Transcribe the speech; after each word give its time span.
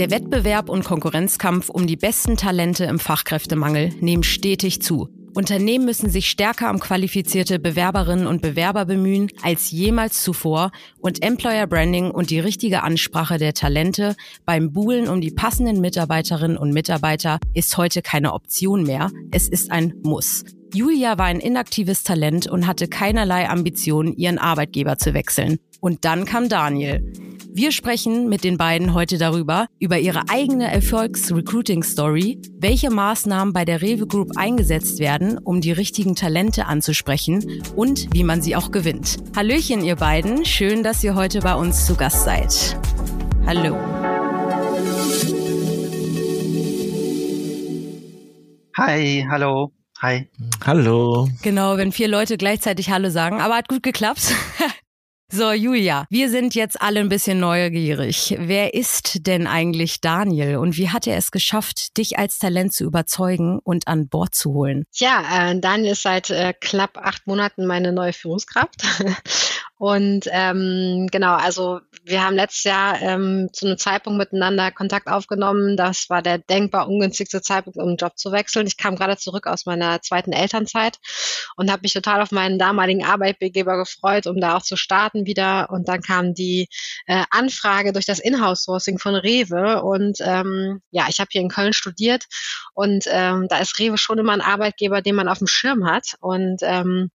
Der 0.00 0.10
Wettbewerb 0.10 0.70
und 0.70 0.82
Konkurrenzkampf 0.82 1.68
um 1.68 1.86
die 1.86 1.98
besten 1.98 2.38
Talente 2.38 2.84
im 2.84 2.98
Fachkräftemangel 2.98 3.90
nehmen 4.00 4.22
stetig 4.22 4.80
zu. 4.80 5.10
Unternehmen 5.34 5.84
müssen 5.84 6.08
sich 6.08 6.30
stärker 6.30 6.70
um 6.70 6.80
qualifizierte 6.80 7.58
Bewerberinnen 7.58 8.26
und 8.26 8.40
Bewerber 8.40 8.86
bemühen 8.86 9.28
als 9.42 9.70
jemals 9.70 10.22
zuvor 10.22 10.72
und 11.00 11.22
Employer 11.22 11.66
Branding 11.66 12.10
und 12.10 12.30
die 12.30 12.40
richtige 12.40 12.82
Ansprache 12.82 13.36
der 13.36 13.52
Talente 13.52 14.16
beim 14.46 14.72
Buhlen 14.72 15.06
um 15.06 15.20
die 15.20 15.32
passenden 15.32 15.82
Mitarbeiterinnen 15.82 16.56
und 16.56 16.72
Mitarbeiter 16.72 17.38
ist 17.52 17.76
heute 17.76 18.00
keine 18.00 18.32
Option 18.32 18.84
mehr. 18.84 19.10
Es 19.32 19.48
ist 19.48 19.70
ein 19.70 19.92
Muss. 20.02 20.46
Julia 20.72 21.18
war 21.18 21.26
ein 21.26 21.40
inaktives 21.40 22.04
Talent 22.04 22.46
und 22.46 22.66
hatte 22.66 22.88
keinerlei 22.88 23.50
Ambition, 23.50 24.16
ihren 24.16 24.38
Arbeitgeber 24.38 24.96
zu 24.96 25.12
wechseln. 25.12 25.58
Und 25.80 26.04
dann 26.04 26.24
kam 26.24 26.48
Daniel. 26.48 27.12
Wir 27.52 27.72
sprechen 27.72 28.28
mit 28.28 28.44
den 28.44 28.56
beiden 28.56 28.94
heute 28.94 29.18
darüber, 29.18 29.66
über 29.80 29.98
ihre 29.98 30.28
eigene 30.28 30.70
Erfolgs-Recruiting-Story, 30.70 32.40
welche 32.58 32.90
Maßnahmen 32.90 33.52
bei 33.52 33.64
der 33.64 33.82
Rewe 33.82 34.06
Group 34.06 34.36
eingesetzt 34.36 35.00
werden, 35.00 35.36
um 35.36 35.60
die 35.60 35.72
richtigen 35.72 36.14
Talente 36.14 36.66
anzusprechen 36.66 37.62
und 37.74 38.06
wie 38.14 38.22
man 38.22 38.40
sie 38.40 38.54
auch 38.54 38.70
gewinnt. 38.70 39.16
Hallöchen, 39.34 39.82
ihr 39.82 39.96
beiden. 39.96 40.44
Schön, 40.44 40.84
dass 40.84 41.02
ihr 41.02 41.16
heute 41.16 41.40
bei 41.40 41.54
uns 41.54 41.86
zu 41.86 41.96
Gast 41.96 42.24
seid. 42.24 42.78
Hallo. 43.46 43.76
Hi, 48.76 49.26
hallo. 49.28 49.72
Hi. 50.02 50.30
Hallo. 50.64 51.28
Genau, 51.42 51.76
wenn 51.76 51.90
vier 51.90 52.08
Leute 52.08 52.38
gleichzeitig 52.38 52.90
Hallo 52.90 53.10
sagen, 53.10 53.40
aber 53.40 53.56
hat 53.56 53.68
gut 53.68 53.82
geklappt. 53.82 54.34
So, 55.32 55.52
Julia, 55.52 56.06
wir 56.10 56.28
sind 56.28 56.56
jetzt 56.56 56.82
alle 56.82 56.98
ein 56.98 57.08
bisschen 57.08 57.38
neugierig. 57.38 58.34
Wer 58.36 58.74
ist 58.74 59.28
denn 59.28 59.46
eigentlich 59.46 60.00
Daniel 60.00 60.56
und 60.56 60.76
wie 60.76 60.88
hat 60.88 61.06
er 61.06 61.16
es 61.16 61.30
geschafft, 61.30 61.96
dich 61.98 62.18
als 62.18 62.40
Talent 62.40 62.72
zu 62.72 62.82
überzeugen 62.82 63.60
und 63.62 63.86
an 63.86 64.08
Bord 64.08 64.34
zu 64.34 64.52
holen? 64.52 64.86
Ja, 64.92 65.50
äh, 65.52 65.60
Daniel 65.60 65.92
ist 65.92 66.02
seit 66.02 66.30
äh, 66.30 66.52
knapp 66.60 66.98
acht 66.98 67.28
Monaten 67.28 67.64
meine 67.64 67.92
neue 67.92 68.12
Führungskraft. 68.12 68.82
Und 69.80 70.28
ähm, 70.30 71.08
genau, 71.10 71.36
also 71.36 71.80
wir 72.04 72.24
haben 72.24 72.34
letztes 72.34 72.64
Jahr 72.64 73.00
ähm, 73.00 73.48
zu 73.52 73.66
einem 73.66 73.78
Zeitpunkt 73.78 74.18
miteinander 74.18 74.70
Kontakt 74.70 75.06
aufgenommen. 75.08 75.76
Das 75.76 76.08
war 76.08 76.22
der 76.22 76.38
denkbar 76.38 76.88
ungünstigste 76.88 77.42
Zeitpunkt, 77.42 77.78
um 77.78 77.88
einen 77.88 77.96
Job 77.96 78.16
zu 78.16 78.32
wechseln. 78.32 78.66
Ich 78.66 78.76
kam 78.76 78.96
gerade 78.96 79.16
zurück 79.16 79.46
aus 79.46 79.66
meiner 79.66 80.00
zweiten 80.00 80.32
Elternzeit 80.32 80.98
und 81.56 81.70
habe 81.70 81.82
mich 81.82 81.92
total 81.92 82.22
auf 82.22 82.30
meinen 82.30 82.58
damaligen 82.58 83.04
Arbeitgeber 83.04 83.76
gefreut, 83.76 84.26
um 84.26 84.40
da 84.40 84.56
auch 84.56 84.62
zu 84.62 84.76
starten 84.76 85.26
wieder. 85.26 85.68
Und 85.70 85.88
dann 85.88 86.00
kam 86.00 86.34
die 86.34 86.68
äh, 87.06 87.24
Anfrage 87.30 87.92
durch 87.92 88.06
das 88.06 88.18
Inhouse-Sourcing 88.18 88.98
von 88.98 89.14
Rewe. 89.14 89.82
Und 89.82 90.18
ähm, 90.20 90.80
ja, 90.90 91.06
ich 91.08 91.20
habe 91.20 91.28
hier 91.30 91.42
in 91.42 91.48
Köln 91.48 91.72
studiert 91.72 92.24
und 92.74 93.04
ähm, 93.08 93.46
da 93.48 93.58
ist 93.58 93.78
Rewe 93.78 93.98
schon 93.98 94.18
immer 94.18 94.32
ein 94.32 94.40
Arbeitgeber, 94.40 95.02
den 95.02 95.16
man 95.16 95.28
auf 95.28 95.38
dem 95.38 95.46
Schirm 95.46 95.86
hat. 95.86 96.14
Und 96.20 96.60
ähm, 96.62 97.10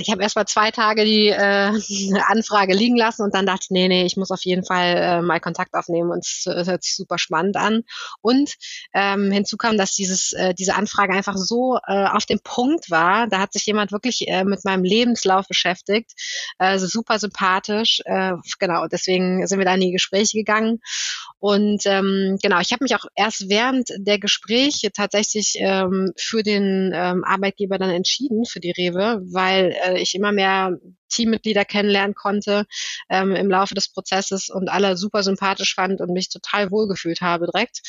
ich 0.00 0.10
habe 0.10 0.22
erst 0.22 0.36
mal 0.36 0.46
zwei 0.46 0.70
Tage 0.70 1.04
die 1.04 1.28
äh, 1.28 1.72
Anfrage 2.28 2.74
liegen 2.74 2.96
lassen 2.96 3.22
und 3.22 3.34
dann 3.34 3.46
dachte 3.46 3.64
ich, 3.64 3.70
nee, 3.70 3.88
nee, 3.88 4.04
ich 4.04 4.16
muss 4.16 4.30
auf 4.30 4.44
jeden 4.44 4.64
Fall 4.64 4.96
äh, 4.96 5.22
mal 5.22 5.40
Kontakt 5.40 5.74
aufnehmen 5.74 6.10
und 6.10 6.24
es, 6.24 6.44
hört 6.46 6.82
sich 6.82 6.96
super 6.96 7.18
spannend 7.18 7.56
an. 7.56 7.82
Und 8.20 8.54
ähm, 8.94 9.30
hinzu 9.32 9.56
kam, 9.56 9.76
dass 9.76 9.94
dieses, 9.94 10.32
äh, 10.32 10.54
diese 10.54 10.74
Anfrage 10.74 11.12
einfach 11.12 11.36
so 11.36 11.78
äh, 11.86 12.06
auf 12.06 12.26
dem 12.26 12.40
Punkt 12.42 12.90
war. 12.90 13.26
Da 13.28 13.40
hat 13.40 13.52
sich 13.52 13.66
jemand 13.66 13.92
wirklich 13.92 14.28
äh, 14.28 14.44
mit 14.44 14.64
meinem 14.64 14.84
Lebenslauf 14.84 15.46
beschäftigt, 15.48 16.12
äh, 16.58 16.78
super 16.78 17.18
sympathisch. 17.18 18.00
Äh, 18.04 18.32
genau, 18.58 18.86
deswegen 18.86 19.46
sind 19.46 19.58
wir 19.58 19.66
da 19.66 19.74
in 19.74 19.80
die 19.80 19.92
Gespräche 19.92 20.38
gegangen. 20.38 20.80
Und 21.38 21.82
ähm, 21.86 22.38
genau, 22.42 22.60
ich 22.60 22.72
habe 22.72 22.84
mich 22.84 22.94
auch 22.94 23.04
erst 23.14 23.48
während 23.48 23.88
der 23.98 24.18
Gespräche 24.18 24.90
tatsächlich 24.90 25.54
ähm, 25.58 26.12
für 26.16 26.42
den 26.42 26.92
ähm, 26.94 27.24
Arbeitgeber 27.24 27.78
dann 27.78 27.90
entschieden, 27.90 28.44
für 28.46 28.60
die 28.60 28.72
Rewe, 28.72 29.20
weil 29.32 29.55
weil 29.56 29.76
äh, 29.84 30.00
ich 30.00 30.14
immer 30.14 30.32
mehr 30.32 30.78
Teammitglieder 31.08 31.64
kennenlernen 31.64 32.14
konnte 32.14 32.64
ähm, 33.08 33.34
im 33.34 33.48
Laufe 33.48 33.74
des 33.74 33.92
Prozesses 33.92 34.48
und 34.48 34.68
alle 34.68 34.96
super 34.96 35.22
sympathisch 35.22 35.74
fand 35.74 36.00
und 36.00 36.12
mich 36.12 36.28
total 36.28 36.70
wohlgefühlt 36.70 37.20
habe 37.20 37.46
direkt. 37.46 37.80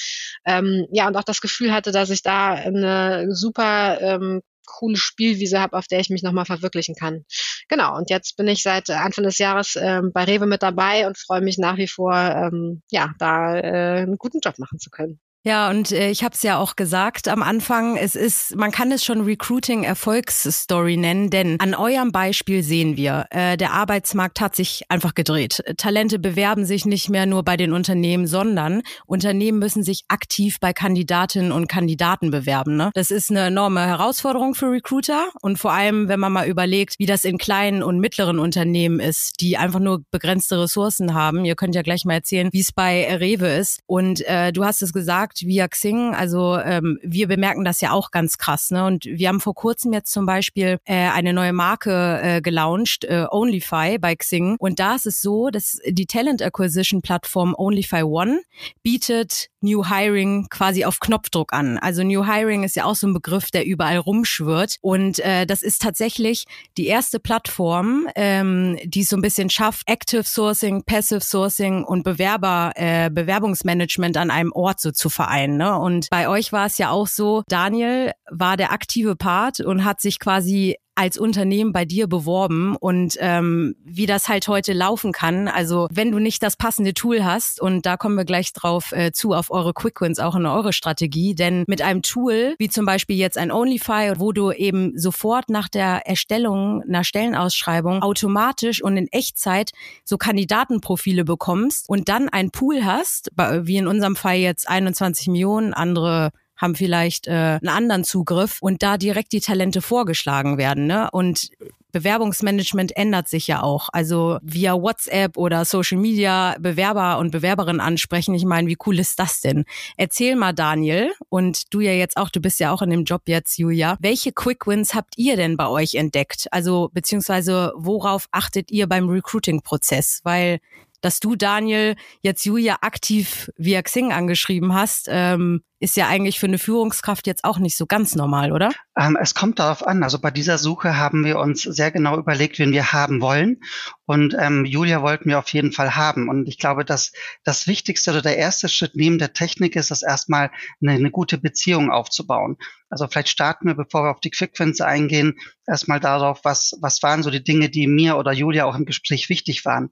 Ähm, 0.45 0.87
ja, 0.91 1.07
und 1.07 1.15
auch 1.17 1.23
das 1.23 1.41
Gefühl 1.41 1.73
hatte, 1.73 1.91
dass 1.91 2.09
ich 2.09 2.21
da 2.21 2.53
eine 2.53 3.27
super 3.29 3.99
ähm, 4.01 4.41
coole 4.65 4.97
Spielwiese 4.97 5.59
habe, 5.59 5.77
auf 5.77 5.87
der 5.87 5.99
ich 5.99 6.09
mich 6.09 6.23
nochmal 6.23 6.45
verwirklichen 6.45 6.93
kann. 6.93 7.23
Genau, 7.69 7.95
und 7.95 8.09
jetzt 8.09 8.35
bin 8.37 8.47
ich 8.47 8.61
seit 8.61 8.89
Anfang 8.89 9.23
des 9.23 9.37
Jahres 9.37 9.77
ähm, 9.81 10.11
bei 10.13 10.25
Rewe 10.25 10.45
mit 10.45 10.61
dabei 10.61 11.07
und 11.07 11.17
freue 11.17 11.41
mich 11.41 11.57
nach 11.57 11.77
wie 11.77 11.87
vor, 11.87 12.13
ähm, 12.13 12.81
ja, 12.91 13.13
da 13.17 13.57
äh, 13.57 14.01
einen 14.01 14.17
guten 14.17 14.39
Job 14.41 14.59
machen 14.59 14.77
zu 14.77 14.89
können. 14.89 15.19
Ja, 15.47 15.69
und 15.69 15.93
äh, 15.93 16.09
ich 16.09 16.25
habe 16.25 16.35
es 16.35 16.43
ja 16.43 16.57
auch 16.57 16.75
gesagt 16.75 17.29
am 17.29 17.41
Anfang, 17.41 17.95
es 17.95 18.17
ist, 18.17 18.57
man 18.57 18.69
kann 18.69 18.91
es 18.91 19.05
schon 19.05 19.21
Recruiting 19.21 19.85
Erfolgsstory 19.85 20.97
nennen, 20.97 21.29
denn 21.29 21.57
an 21.61 21.73
eurem 21.73 22.11
Beispiel 22.11 22.63
sehen 22.63 22.97
wir, 22.97 23.27
äh, 23.29 23.55
der 23.55 23.71
Arbeitsmarkt 23.71 24.41
hat 24.41 24.57
sich 24.57 24.83
einfach 24.89 25.13
gedreht. 25.13 25.63
Talente 25.77 26.19
bewerben 26.19 26.65
sich 26.65 26.85
nicht 26.85 27.09
mehr 27.09 27.25
nur 27.25 27.43
bei 27.43 27.55
den 27.55 27.71
Unternehmen, 27.71 28.27
sondern 28.27 28.81
Unternehmen 29.05 29.57
müssen 29.57 29.83
sich 29.83 30.03
aktiv 30.09 30.59
bei 30.59 30.73
Kandidatinnen 30.73 31.53
und 31.53 31.69
Kandidaten 31.69 32.29
bewerben. 32.29 32.75
Ne? 32.75 32.91
Das 32.93 33.09
ist 33.09 33.31
eine 33.31 33.45
enorme 33.45 33.87
Herausforderung 33.87 34.53
für 34.53 34.69
Recruiter 34.69 35.29
und 35.41 35.59
vor 35.59 35.71
allem, 35.71 36.09
wenn 36.09 36.19
man 36.19 36.33
mal 36.33 36.49
überlegt, 36.49 36.95
wie 36.99 37.05
das 37.05 37.23
in 37.23 37.37
kleinen 37.37 37.83
und 37.83 37.99
mittleren 37.99 38.39
Unternehmen 38.39 38.99
ist, 38.99 39.39
die 39.39 39.55
einfach 39.55 39.79
nur 39.79 40.03
begrenzte 40.11 40.59
Ressourcen 40.59 41.13
haben. 41.13 41.45
Ihr 41.45 41.55
könnt 41.55 41.73
ja 41.73 41.83
gleich 41.83 42.03
mal 42.03 42.15
erzählen, 42.15 42.49
wie 42.51 42.59
es 42.59 42.73
bei 42.73 43.15
Rewe 43.15 43.47
ist. 43.47 43.79
Und 43.85 44.27
äh, 44.27 44.51
du 44.51 44.65
hast 44.65 44.81
es 44.81 44.91
gesagt, 44.91 45.36
via 45.41 45.67
Xing. 45.67 46.13
Also 46.13 46.57
ähm, 46.57 46.99
wir 47.01 47.27
bemerken 47.27 47.65
das 47.65 47.81
ja 47.81 47.91
auch 47.91 48.11
ganz 48.11 48.37
krass. 48.37 48.71
Ne? 48.71 48.85
Und 48.85 49.05
wir 49.05 49.27
haben 49.27 49.39
vor 49.39 49.55
kurzem 49.55 49.93
jetzt 49.93 50.11
zum 50.11 50.25
Beispiel 50.25 50.79
äh, 50.85 51.09
eine 51.09 51.33
neue 51.33 51.53
Marke 51.53 52.19
äh, 52.21 52.41
gelauncht, 52.41 53.05
äh, 53.05 53.25
Onlyfy 53.29 53.97
bei 53.99 54.15
Xing. 54.15 54.55
Und 54.59 54.79
da 54.79 54.95
ist 54.95 55.05
es 55.05 55.21
so, 55.21 55.49
dass 55.49 55.79
die 55.87 56.05
Talent 56.05 56.41
Acquisition 56.41 57.01
Plattform 57.01 57.55
Onlyfy 57.57 58.03
One 58.03 58.41
bietet 58.83 59.49
New 59.61 59.85
Hiring 59.85 60.47
quasi 60.49 60.85
auf 60.85 60.99
Knopfdruck 60.99 61.51
an. 61.53 61.77
Also 61.77 62.03
New 62.03 62.25
Hiring 62.25 62.63
ist 62.63 62.75
ja 62.75 62.85
auch 62.85 62.95
so 62.95 63.07
ein 63.07 63.13
Begriff, 63.13 63.49
der 63.51 63.65
überall 63.65 63.97
rumschwirrt. 63.97 64.77
Und 64.81 65.19
äh, 65.19 65.45
das 65.45 65.61
ist 65.61 65.81
tatsächlich 65.81 66.45
die 66.77 66.87
erste 66.87 67.19
Plattform, 67.19 68.07
ähm, 68.15 68.77
die 68.83 69.03
so 69.03 69.15
ein 69.15 69.21
bisschen 69.21 69.49
schafft, 69.49 69.87
Active 69.87 70.23
Sourcing, 70.23 70.83
Passive 70.83 71.21
Sourcing 71.21 71.83
und 71.83 72.03
Bewerber, 72.03 72.71
äh, 72.75 73.09
Bewerbungsmanagement 73.09 74.17
an 74.17 74.31
einem 74.31 74.51
Ort 74.51 74.79
so 74.79 74.91
zu 74.91 75.09
vereinen. 75.27 75.57
Ne? 75.57 75.77
Und 75.77 76.07
bei 76.09 76.27
euch 76.29 76.51
war 76.51 76.65
es 76.65 76.77
ja 76.77 76.89
auch 76.89 77.07
so, 77.07 77.43
Daniel 77.47 78.11
war 78.29 78.57
der 78.57 78.71
aktive 78.71 79.15
Part 79.15 79.59
und 79.59 79.83
hat 79.83 80.01
sich 80.01 80.19
quasi 80.19 80.77
als 80.97 81.17
Unternehmen 81.17 81.71
bei 81.71 81.85
dir 81.85 82.07
beworben 82.07 82.75
und 82.75 83.17
ähm, 83.19 83.75
wie 83.83 84.07
das 84.07 84.27
halt 84.27 84.47
heute 84.47 84.73
laufen 84.73 85.11
kann. 85.11 85.47
Also 85.47 85.87
wenn 85.91 86.11
du 86.11 86.19
nicht 86.19 86.41
das 86.41 86.57
passende 86.57 86.93
Tool 86.93 87.23
hast, 87.23 87.61
und 87.61 87.85
da 87.85 87.97
kommen 87.97 88.15
wir 88.15 88.25
gleich 88.25 88.51
drauf 88.51 88.91
äh, 88.91 89.11
zu, 89.11 89.33
auf 89.33 89.51
eure 89.51 89.73
Quick 89.73 90.01
Wins, 90.01 90.19
auch 90.19 90.35
in 90.35 90.45
eure 90.45 90.73
Strategie, 90.73 91.35
denn 91.35 91.65
mit 91.67 91.81
einem 91.81 92.01
Tool, 92.01 92.55
wie 92.57 92.69
zum 92.69 92.85
Beispiel 92.85 93.15
jetzt 93.15 93.37
ein 93.37 93.51
Onlyfy, 93.51 94.13
wo 94.17 94.31
du 94.31 94.51
eben 94.51 94.97
sofort 94.97 95.49
nach 95.49 95.67
der 95.67 96.07
Erstellung 96.07 96.81
einer 96.81 97.03
Stellenausschreibung 97.03 98.01
automatisch 98.01 98.81
und 98.83 98.97
in 98.97 99.07
Echtzeit 99.11 99.71
so 100.03 100.17
Kandidatenprofile 100.17 101.23
bekommst 101.25 101.87
und 101.89 102.09
dann 102.09 102.27
ein 102.29 102.49
Pool 102.49 102.85
hast, 102.85 103.29
wie 103.37 103.77
in 103.77 103.87
unserem 103.87 104.15
Fall 104.15 104.37
jetzt 104.37 104.67
21 104.67 105.27
Millionen, 105.27 105.73
andere 105.73 106.31
haben 106.57 106.75
vielleicht 106.75 107.27
äh, 107.27 107.31
einen 107.31 107.69
anderen 107.69 108.03
Zugriff 108.03 108.57
und 108.61 108.83
da 108.83 108.97
direkt 108.97 109.31
die 109.31 109.41
Talente 109.41 109.81
vorgeschlagen 109.81 110.57
werden. 110.57 110.87
Ne? 110.87 111.09
Und 111.11 111.49
Bewerbungsmanagement 111.91 112.95
ändert 112.95 113.27
sich 113.27 113.47
ja 113.47 113.63
auch. 113.63 113.89
Also 113.91 114.37
via 114.41 114.73
WhatsApp 114.73 115.37
oder 115.37 115.65
Social 115.65 115.97
Media 115.97 116.55
Bewerber 116.59 117.17
und 117.17 117.31
Bewerberinnen 117.31 117.79
ansprechen. 117.79 118.35
Ich 118.35 118.45
meine, 118.45 118.67
wie 118.67 118.77
cool 118.85 118.99
ist 118.99 119.19
das 119.19 119.41
denn? 119.41 119.65
Erzähl 119.95 120.35
mal, 120.35 120.53
Daniel, 120.53 121.11
und 121.29 121.73
du 121.73 121.79
ja 121.79 121.93
jetzt 121.93 122.17
auch, 122.17 122.29
du 122.29 122.39
bist 122.39 122.59
ja 122.59 122.71
auch 122.71 122.81
in 122.81 122.89
dem 122.89 123.03
Job 123.03 123.23
jetzt, 123.25 123.57
Julia. 123.57 123.97
Welche 123.99 124.31
Quick 124.31 124.67
Wins 124.67 124.93
habt 124.93 125.17
ihr 125.17 125.37
denn 125.37 125.57
bei 125.57 125.67
euch 125.67 125.95
entdeckt? 125.95 126.47
Also 126.51 126.89
beziehungsweise 126.93 127.73
worauf 127.75 128.27
achtet 128.31 128.69
ihr 128.69 128.87
beim 128.87 129.09
Recruiting-Prozess? 129.09 130.21
Weil 130.23 130.59
dass 131.07 131.21
du, 131.21 131.37
Daniel, 131.37 131.95
jetzt 132.19 132.43
Julia 132.43 132.79
aktiv 132.81 133.49
via 133.55 133.81
Xing 133.81 134.11
angeschrieben 134.11 134.73
hast, 134.73 135.07
ähm, 135.09 135.61
ist 135.79 135.95
ja 135.95 136.09
eigentlich 136.09 136.37
für 136.37 136.47
eine 136.47 136.57
Führungskraft 136.57 137.27
jetzt 137.27 137.45
auch 137.45 137.59
nicht 137.59 137.77
so 137.77 137.85
ganz 137.85 138.13
normal, 138.13 138.51
oder? 138.51 138.71
Ähm, 138.99 139.17
es 139.21 139.33
kommt 139.33 139.59
darauf 139.59 139.87
an. 139.87 140.03
Also 140.03 140.19
bei 140.19 140.31
dieser 140.31 140.57
Suche 140.57 140.97
haben 140.97 141.23
wir 141.23 141.39
uns 141.39 141.61
sehr 141.61 141.91
genau 141.91 142.17
überlegt, 142.17 142.59
wen 142.59 142.73
wir 142.73 142.91
haben 142.91 143.21
wollen. 143.21 143.61
Und 144.05 144.35
ähm, 144.37 144.65
Julia 144.65 145.01
wollten 145.01 145.29
wir 145.29 145.39
auf 145.39 145.47
jeden 145.53 145.71
Fall 145.71 145.95
haben. 145.95 146.27
Und 146.27 146.49
ich 146.49 146.57
glaube, 146.57 146.83
dass 146.83 147.13
das 147.45 147.67
Wichtigste 147.67 148.11
oder 148.11 148.21
der 148.21 148.35
erste 148.35 148.67
Schritt 148.67 148.95
neben 148.95 149.17
der 149.17 149.31
Technik 149.31 149.77
ist, 149.77 149.91
das 149.91 150.03
erstmal 150.03 150.51
eine, 150.81 150.91
eine 150.91 151.11
gute 151.11 151.37
Beziehung 151.37 151.89
aufzubauen. 151.89 152.57
Also 152.89 153.07
vielleicht 153.07 153.29
starten 153.29 153.67
wir, 153.67 153.75
bevor 153.75 154.03
wir 154.03 154.11
auf 154.11 154.19
die 154.19 154.31
Quickwins 154.31 154.81
eingehen, 154.81 155.37
erstmal 155.67 156.01
darauf, 156.01 156.41
was, 156.43 156.77
was 156.81 157.01
waren 157.01 157.23
so 157.23 157.29
die 157.29 157.43
Dinge, 157.43 157.69
die 157.69 157.87
mir 157.87 158.17
oder 158.17 158.33
Julia 158.33 158.65
auch 158.65 158.75
im 158.75 158.85
Gespräch 158.85 159.29
wichtig 159.29 159.63
waren 159.63 159.89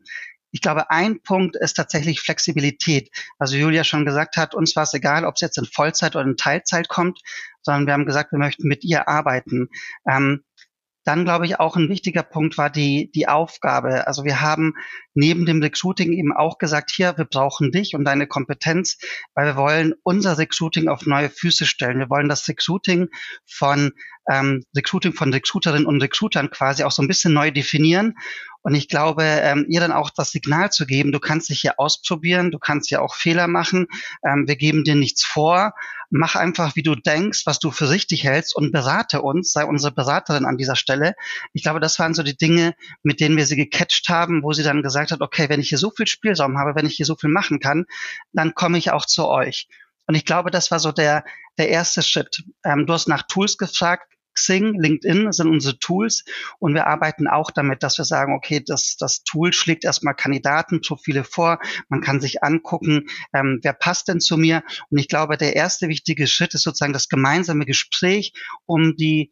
Ich 0.55 0.61
glaube, 0.61 0.89
ein 0.89 1.21
Punkt 1.21 1.57
ist 1.57 1.73
tatsächlich 1.73 2.21
Flexibilität. 2.21 3.09
Also 3.37 3.57
Julia 3.57 3.83
schon 3.83 4.05
gesagt 4.05 4.37
hat, 4.37 4.55
uns 4.55 4.73
war 4.77 4.83
es 4.83 4.93
egal, 4.93 5.25
ob 5.25 5.35
es 5.35 5.41
jetzt 5.41 5.57
in 5.57 5.65
Vollzeit 5.65 6.15
oder 6.15 6.23
in 6.23 6.37
Teilzeit 6.37 6.87
kommt, 6.87 7.19
sondern 7.61 7.87
wir 7.87 7.93
haben 7.93 8.05
gesagt, 8.05 8.31
wir 8.31 8.39
möchten 8.39 8.65
mit 8.65 8.85
ihr 8.85 9.09
arbeiten. 9.09 9.67
Ähm, 10.09 10.45
dann 11.03 11.25
glaube 11.25 11.45
ich 11.45 11.59
auch 11.59 11.75
ein 11.75 11.89
wichtiger 11.89 12.23
Punkt 12.23 12.57
war 12.57 12.69
die, 12.69 13.11
die 13.13 13.27
Aufgabe. 13.27 14.07
Also 14.07 14.23
wir 14.23 14.39
haben 14.39 14.75
neben 15.13 15.45
dem 15.45 15.61
Recruiting 15.61 16.13
eben 16.13 16.31
auch 16.31 16.57
gesagt, 16.57 16.89
hier, 16.89 17.17
wir 17.17 17.25
brauchen 17.25 17.73
dich 17.73 17.93
und 17.93 18.05
deine 18.05 18.25
Kompetenz, 18.25 18.97
weil 19.33 19.47
wir 19.47 19.57
wollen 19.57 19.93
unser 20.03 20.37
Recruiting 20.37 20.87
auf 20.87 21.05
neue 21.05 21.29
Füße 21.29 21.65
stellen. 21.65 21.99
Wir 21.99 22.09
wollen 22.09 22.29
das 22.29 22.47
Recruiting 22.47 23.09
von 23.45 23.91
ähm, 24.29 24.63
Recruiting 24.75 25.13
von 25.13 25.33
Recruiterinnen 25.33 25.85
und 25.85 26.01
Recruitern 26.01 26.49
quasi 26.49 26.83
auch 26.83 26.91
so 26.91 27.01
ein 27.01 27.07
bisschen 27.07 27.33
neu 27.33 27.51
definieren. 27.51 28.15
Und 28.61 28.73
ich 28.73 28.89
glaube, 28.89 29.23
ähm, 29.23 29.67
ihr 29.69 29.79
dann 29.79 29.91
auch 29.91 30.09
das 30.09 30.31
Signal 30.31 30.71
zu 30.71 30.87
geben, 30.87 31.11
du 31.11 31.19
kannst 31.19 31.49
dich 31.49 31.61
hier 31.61 31.79
ausprobieren, 31.79 32.49
du 32.49 32.57
kannst 32.57 32.89
ja 32.89 32.99
auch 32.99 33.13
Fehler 33.13 33.47
machen, 33.47 33.85
ähm, 34.25 34.47
wir 34.47 34.55
geben 34.55 34.83
dir 34.83 34.95
nichts 34.95 35.23
vor, 35.23 35.73
mach 36.09 36.35
einfach, 36.35 36.75
wie 36.75 36.81
du 36.81 36.95
denkst, 36.95 37.43
was 37.45 37.59
du 37.59 37.69
für 37.69 37.91
richtig 37.91 38.23
hältst 38.23 38.55
und 38.55 38.71
berate 38.71 39.21
uns, 39.21 39.51
sei 39.51 39.65
unsere 39.65 39.93
Beraterin 39.93 40.45
an 40.45 40.57
dieser 40.57 40.75
Stelle. 40.75 41.13
Ich 41.53 41.61
glaube, 41.61 41.79
das 41.79 41.99
waren 41.99 42.15
so 42.15 42.23
die 42.23 42.37
Dinge, 42.37 42.73
mit 43.03 43.19
denen 43.19 43.37
wir 43.37 43.45
sie 43.45 43.55
gecatcht 43.55 44.09
haben, 44.09 44.41
wo 44.41 44.51
sie 44.51 44.63
dann 44.63 44.81
gesagt 44.81 45.11
hat, 45.11 45.21
okay, 45.21 45.47
wenn 45.47 45.59
ich 45.59 45.69
hier 45.69 45.77
so 45.77 45.91
viel 45.91 46.07
Spielraum 46.07 46.57
habe, 46.57 46.73
wenn 46.73 46.87
ich 46.87 46.95
hier 46.95 47.05
so 47.05 47.15
viel 47.15 47.29
machen 47.29 47.59
kann, 47.59 47.85
dann 48.33 48.55
komme 48.55 48.79
ich 48.79 48.89
auch 48.89 49.05
zu 49.05 49.27
euch. 49.27 49.67
Und 50.07 50.15
ich 50.15 50.25
glaube, 50.25 50.51
das 50.51 50.71
war 50.71 50.79
so 50.79 50.91
der, 50.91 51.23
der 51.57 51.69
erste 51.69 52.01
Schritt. 52.01 52.43
Ähm, 52.63 52.85
du 52.85 52.93
hast 52.93 53.07
nach 53.07 53.23
Tools 53.23 53.57
gefragt. 53.57 54.11
Xing, 54.35 54.79
LinkedIn 54.79 55.31
sind 55.31 55.49
unsere 55.49 55.79
Tools 55.79 56.23
und 56.59 56.73
wir 56.73 56.87
arbeiten 56.87 57.27
auch 57.27 57.51
damit, 57.51 57.83
dass 57.83 57.97
wir 57.97 58.05
sagen, 58.05 58.35
okay, 58.35 58.63
das, 58.65 58.97
das 58.97 59.23
Tool 59.23 59.53
schlägt 59.53 59.85
erstmal 59.85 60.13
Kandidatenprofile 60.13 61.23
vor, 61.23 61.59
man 61.89 62.01
kann 62.01 62.21
sich 62.21 62.43
angucken, 62.43 63.07
ähm, 63.33 63.59
wer 63.63 63.73
passt 63.73 64.07
denn 64.07 64.19
zu 64.19 64.37
mir? 64.37 64.63
Und 64.89 64.97
ich 64.97 65.07
glaube, 65.07 65.37
der 65.37 65.55
erste 65.55 65.87
wichtige 65.87 66.27
Schritt 66.27 66.53
ist 66.53 66.63
sozusagen 66.63 66.93
das 66.93 67.09
gemeinsame 67.09 67.65
Gespräch, 67.65 68.33
um 68.65 68.95
die 68.95 69.31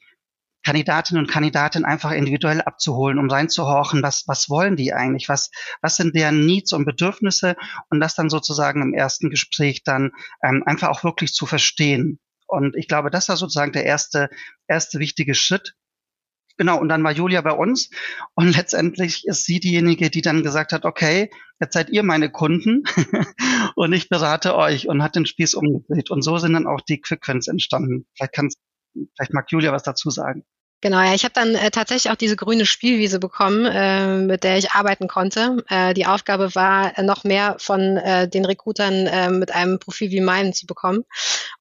Kandidatinnen 0.63 1.23
und 1.23 1.29
Kandidaten 1.29 1.83
einfach 1.85 2.11
individuell 2.11 2.61
abzuholen, 2.61 3.19
um 3.19 3.29
reinzuhorchen, 3.29 4.01
was, 4.01 4.23
was 4.27 4.49
wollen 4.49 4.77
die 4.77 4.93
eigentlich, 4.93 5.27
was, 5.27 5.51
was 5.81 5.97
sind 5.97 6.15
deren 6.15 6.45
Needs 6.45 6.71
und 6.71 6.85
Bedürfnisse? 6.85 7.55
Und 7.89 7.99
das 7.99 8.15
dann 8.15 8.29
sozusagen 8.29 8.81
im 8.81 8.93
ersten 8.93 9.29
Gespräch 9.29 9.83
dann 9.83 10.11
ähm, 10.41 10.63
einfach 10.65 10.89
auch 10.89 11.03
wirklich 11.03 11.33
zu 11.33 11.45
verstehen. 11.45 12.19
Und 12.53 12.75
ich 12.75 12.87
glaube, 12.87 13.09
das 13.09 13.29
war 13.29 13.37
sozusagen 13.37 13.71
der 13.71 13.85
erste, 13.85 14.29
erste 14.67 14.99
wichtige 14.99 15.33
Schritt. 15.35 15.75
Genau, 16.57 16.79
und 16.79 16.87
dann 16.87 17.03
war 17.03 17.11
Julia 17.11 17.41
bei 17.41 17.51
uns 17.51 17.89
und 18.35 18.55
letztendlich 18.55 19.25
ist 19.25 19.45
sie 19.45 19.59
diejenige, 19.59 20.11
die 20.11 20.21
dann 20.21 20.43
gesagt 20.43 20.71
hat, 20.71 20.85
okay, 20.85 21.31
jetzt 21.59 21.73
seid 21.73 21.89
ihr 21.89 22.03
meine 22.03 22.29
Kunden 22.29 22.83
und 23.75 23.91
ich 23.91 24.07
berate 24.07 24.55
euch 24.55 24.87
und 24.87 25.01
hat 25.01 25.15
den 25.15 25.25
Spieß 25.25 25.55
umgedreht. 25.55 26.11
Und 26.11 26.21
so 26.21 26.37
sind 26.37 26.53
dann 26.53 26.67
auch 26.67 26.81
die 26.81 27.01
Quickwins 27.01 27.47
entstanden. 27.47 28.05
Vielleicht 28.15 28.33
kannst, 28.33 28.59
vielleicht 28.93 29.33
mag 29.33 29.51
Julia 29.51 29.71
was 29.71 29.81
dazu 29.81 30.11
sagen. 30.11 30.45
Genau, 30.83 30.99
ja, 31.01 31.13
ich 31.13 31.23
habe 31.23 31.33
dann 31.33 31.55
äh, 31.55 31.71
tatsächlich 31.71 32.11
auch 32.11 32.17
diese 32.17 32.35
grüne 32.35 32.65
Spielwiese 32.65 33.17
bekommen, 33.17 33.65
äh, 33.65 34.17
mit 34.17 34.43
der 34.43 34.57
ich 34.57 34.71
arbeiten 34.71 35.07
konnte. 35.07 35.63
Äh, 35.69 35.93
die 35.93 36.05
Aufgabe 36.05 36.55
war, 36.55 36.97
äh, 36.97 37.03
noch 37.03 37.23
mehr 37.23 37.55
von 37.57 37.95
äh, 37.95 38.27
den 38.27 38.43
Recruitern 38.43 39.07
äh, 39.07 39.29
mit 39.29 39.55
einem 39.55 39.79
Profil 39.79 40.11
wie 40.11 40.19
meinem 40.19 40.51
zu 40.51 40.65
bekommen. 40.65 41.05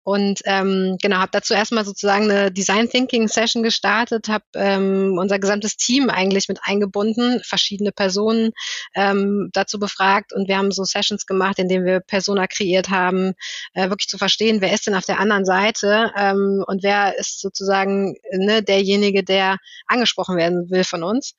Und 0.02 0.40
ähm, 0.46 0.96
genau, 1.00 1.18
habe 1.18 1.30
dazu 1.30 1.54
erstmal 1.54 1.84
sozusagen 1.84 2.28
eine 2.28 2.50
Design 2.50 2.90
Thinking 2.90 3.28
Session 3.28 3.62
gestartet, 3.62 4.28
habe 4.28 4.42
ähm, 4.56 5.16
unser 5.16 5.38
gesamtes 5.38 5.76
Team 5.76 6.10
eigentlich 6.10 6.48
mit 6.48 6.58
eingebunden, 6.64 7.40
verschiedene 7.44 7.92
Personen 7.92 8.50
ähm, 8.96 9.50
dazu 9.52 9.78
befragt 9.78 10.32
und 10.32 10.48
wir 10.48 10.58
haben 10.58 10.72
so 10.72 10.82
Sessions 10.82 11.26
gemacht, 11.26 11.60
in 11.60 11.68
denen 11.68 11.84
wir 11.84 12.00
Persona 12.00 12.48
kreiert 12.48 12.90
haben, 12.90 13.34
wirklich 13.74 14.08
zu 14.08 14.18
verstehen, 14.18 14.60
wer 14.60 14.72
ist 14.72 14.88
denn 14.88 14.96
auf 14.96 15.06
der 15.06 15.20
anderen 15.20 15.44
Seite 15.44 16.10
ähm, 16.16 16.64
und 16.66 16.82
wer 16.82 17.16
ist 17.16 17.40
sozusagen 17.40 18.16
ne, 18.32 18.62
derjenige, 18.64 19.11
der 19.20 19.58
angesprochen 19.86 20.36
werden 20.36 20.70
will 20.70 20.84
von 20.84 21.02
uns. 21.02 21.34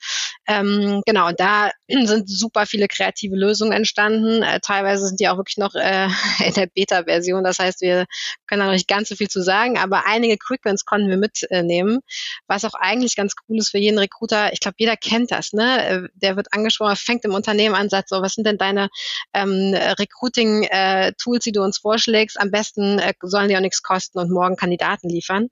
Ähm, 0.48 1.02
genau, 1.06 1.28
und 1.30 1.40
da 1.40 1.72
sind 1.88 2.30
super 2.30 2.66
viele 2.66 2.88
kreative 2.88 3.36
Lösungen 3.36 3.72
entstanden. 3.72 4.44
Äh, 4.44 4.60
teilweise 4.60 5.08
sind 5.08 5.20
die 5.20 5.30
auch 5.30 5.38
wirklich 5.38 5.58
noch 5.58 5.75
äh, 5.75 6.08
in 6.46 6.54
der 6.54 6.68
Beta-Version. 6.68 7.44
Das 7.44 7.60
heißt, 7.60 7.81
wir 7.81 8.06
können 8.48 8.60
da 8.60 8.66
noch 8.66 8.74
nicht 8.74 8.88
ganz 8.88 9.10
so 9.10 9.16
viel 9.16 9.30
zu 9.30 9.42
sagen, 9.42 9.78
aber 9.78 10.06
einige 10.06 10.38
Quickwins 10.38 10.86
konnten 10.86 11.10
wir 11.10 11.18
mitnehmen, 11.18 12.00
was 12.48 12.66
auch 12.66 12.74
eigentlich 12.74 13.16
ganz 13.16 13.34
cool 13.48 13.58
ist 13.58 13.72
für 13.72 13.78
jeden 13.78 14.00
Recruiter. 14.00 14.52
Ich 14.54 14.60
glaube, 14.60 14.75
jeder 14.78 14.98
kennt 14.98 15.31
das, 15.31 15.54
ne? 15.54 15.86
Äh, 15.86 16.08
der 16.14 16.36
wird 16.36 16.48
angesprochen, 16.52 16.96
fängt 16.96 17.25
im 17.25 17.34
Unternehmen 17.34 17.75
an, 17.75 17.90
sagt 17.90 18.10
so, 18.10 18.22
was 18.22 18.34
sind 18.34 18.46
denn 18.46 18.58
deine 18.58 18.90
ähm, 19.34 19.74
Recruiting-Tools, 19.74 21.46
äh, 21.46 21.46
die 21.46 21.52
du 21.52 21.64
uns 21.64 21.78
vorschlägst? 21.78 22.40
Am 22.40 22.52
besten 22.52 23.00
äh, 23.00 23.14
sollen 23.22 23.50
die 23.50 23.56
auch 23.56 23.62
nichts 23.62 23.81
kosten 23.81 24.20
und 24.20 24.31
morgen 24.31 24.56
Kandidaten 24.56 25.10
liefern. 25.10 25.50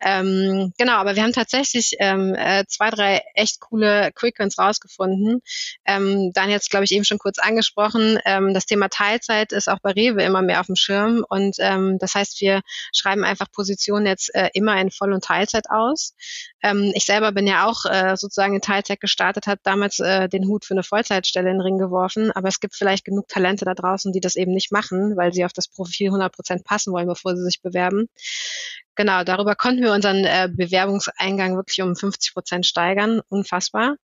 Ähm, 0.00 0.72
genau, 0.78 0.94
aber 0.94 1.16
wir 1.16 1.22
haben 1.22 1.32
tatsächlich 1.32 1.61
ähm, 1.98 2.34
äh, 2.34 2.64
zwei, 2.66 2.90
drei 2.90 3.22
echt 3.34 3.60
coole 3.60 4.10
Quickwins 4.12 4.58
rausgefunden. 4.58 5.40
Ähm, 5.86 6.32
dann 6.32 6.50
jetzt, 6.50 6.70
glaube 6.70 6.84
ich, 6.84 6.92
eben 6.92 7.04
schon 7.04 7.18
kurz 7.18 7.38
angesprochen, 7.38 8.18
ähm, 8.24 8.54
das 8.54 8.66
Thema 8.66 8.88
Teilzeit 8.88 9.52
ist 9.52 9.68
auch 9.68 9.78
bei 9.80 9.92
Rewe 9.92 10.22
immer 10.22 10.42
mehr 10.42 10.60
auf 10.60 10.66
dem 10.66 10.76
Schirm 10.76 11.24
und 11.28 11.56
ähm, 11.58 11.98
das 11.98 12.14
heißt, 12.14 12.40
wir 12.40 12.62
schreiben 12.94 13.24
einfach 13.24 13.50
Positionen 13.52 14.06
jetzt 14.06 14.34
äh, 14.34 14.50
immer 14.54 14.80
in 14.80 14.90
Voll- 14.90 15.12
und 15.12 15.24
Teilzeit 15.24 15.70
aus. 15.70 16.14
Ähm, 16.62 16.92
ich 16.94 17.04
selber 17.04 17.32
bin 17.32 17.46
ja 17.46 17.66
auch 17.66 17.84
äh, 17.84 18.16
sozusagen 18.16 18.54
in 18.54 18.60
Teilzeit 18.60 19.00
gestartet, 19.00 19.46
habe 19.46 19.60
damals 19.62 19.98
äh, 19.98 20.28
den 20.28 20.46
Hut 20.46 20.64
für 20.64 20.74
eine 20.74 20.82
Vollzeitstelle 20.82 21.50
in 21.50 21.58
den 21.58 21.62
Ring 21.62 21.78
geworfen, 21.78 22.30
aber 22.32 22.48
es 22.48 22.60
gibt 22.60 22.74
vielleicht 22.74 23.04
genug 23.04 23.28
Talente 23.28 23.64
da 23.64 23.74
draußen, 23.74 24.12
die 24.12 24.20
das 24.20 24.36
eben 24.36 24.52
nicht 24.52 24.72
machen, 24.72 25.16
weil 25.16 25.32
sie 25.32 25.44
auf 25.44 25.52
das 25.52 25.68
Profil 25.68 26.08
100 26.08 26.32
Prozent 26.32 26.64
passen 26.64 26.92
wollen, 26.92 27.08
bevor 27.08 27.36
sie 27.36 27.42
sich 27.42 27.60
bewerben. 27.62 28.08
Genau, 28.94 29.24
darüber 29.24 29.54
konnten 29.54 29.82
wir 29.82 29.92
unseren 29.92 30.24
äh, 30.24 30.48
Bewerbungseingang 30.52 31.56
wirklich 31.56 31.80
um 31.82 31.96
50 31.96 32.34
Prozent 32.34 32.66
steigern. 32.66 33.20
Unfassbar. 33.28 33.96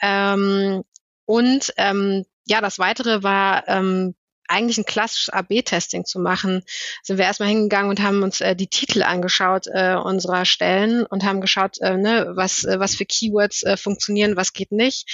Ähm, 0.00 0.82
und 1.24 1.72
ähm, 1.76 2.24
ja, 2.46 2.60
das 2.60 2.78
Weitere 2.78 3.22
war 3.22 3.66
ähm, 3.68 4.14
eigentlich 4.48 4.78
ein 4.78 4.84
klassisches 4.84 5.30
AB-Testing 5.30 6.04
zu 6.04 6.18
machen, 6.18 6.62
sind 7.02 7.18
wir 7.18 7.24
erstmal 7.24 7.48
hingegangen 7.48 7.90
und 7.90 8.02
haben 8.02 8.22
uns 8.22 8.40
äh, 8.40 8.54
die 8.54 8.66
Titel 8.66 9.02
angeschaut 9.02 9.66
äh, 9.68 9.94
unserer 9.94 10.44
Stellen 10.44 11.06
und 11.06 11.24
haben 11.24 11.40
geschaut, 11.40 11.80
äh, 11.80 11.96
ne, 11.96 12.32
was, 12.34 12.64
äh, 12.64 12.78
was 12.78 12.94
für 12.94 13.06
Keywords 13.06 13.62
äh, 13.62 13.76
funktionieren, 13.76 14.36
was 14.36 14.52
geht 14.52 14.72
nicht. 14.72 15.08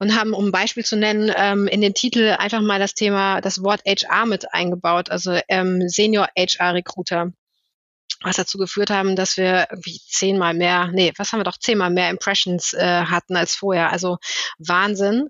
Und 0.00 0.16
haben, 0.16 0.34
um 0.34 0.46
ein 0.46 0.52
Beispiel 0.52 0.84
zu 0.84 0.96
nennen, 0.96 1.32
ähm, 1.36 1.68
in 1.68 1.80
den 1.80 1.94
Titel 1.94 2.34
einfach 2.38 2.60
mal 2.60 2.80
das 2.80 2.94
Thema, 2.94 3.40
das 3.40 3.62
Wort 3.62 3.82
HR 3.86 4.26
mit 4.26 4.52
eingebaut, 4.52 5.10
also 5.10 5.38
ähm, 5.48 5.88
Senior 5.88 6.28
HR 6.36 6.74
Recruiter 6.74 7.32
was 8.24 8.36
dazu 8.36 8.58
geführt 8.58 8.90
haben, 8.90 9.16
dass 9.16 9.36
wir 9.36 9.66
irgendwie 9.70 10.00
zehnmal 10.08 10.54
mehr, 10.54 10.88
nee, 10.92 11.12
was 11.16 11.32
haben 11.32 11.40
wir 11.40 11.44
doch 11.44 11.58
zehnmal 11.58 11.90
mehr 11.90 12.10
Impressions 12.10 12.72
äh, 12.72 13.04
hatten 13.04 13.36
als 13.36 13.54
vorher. 13.54 13.90
Also 13.90 14.18
Wahnsinn 14.58 15.28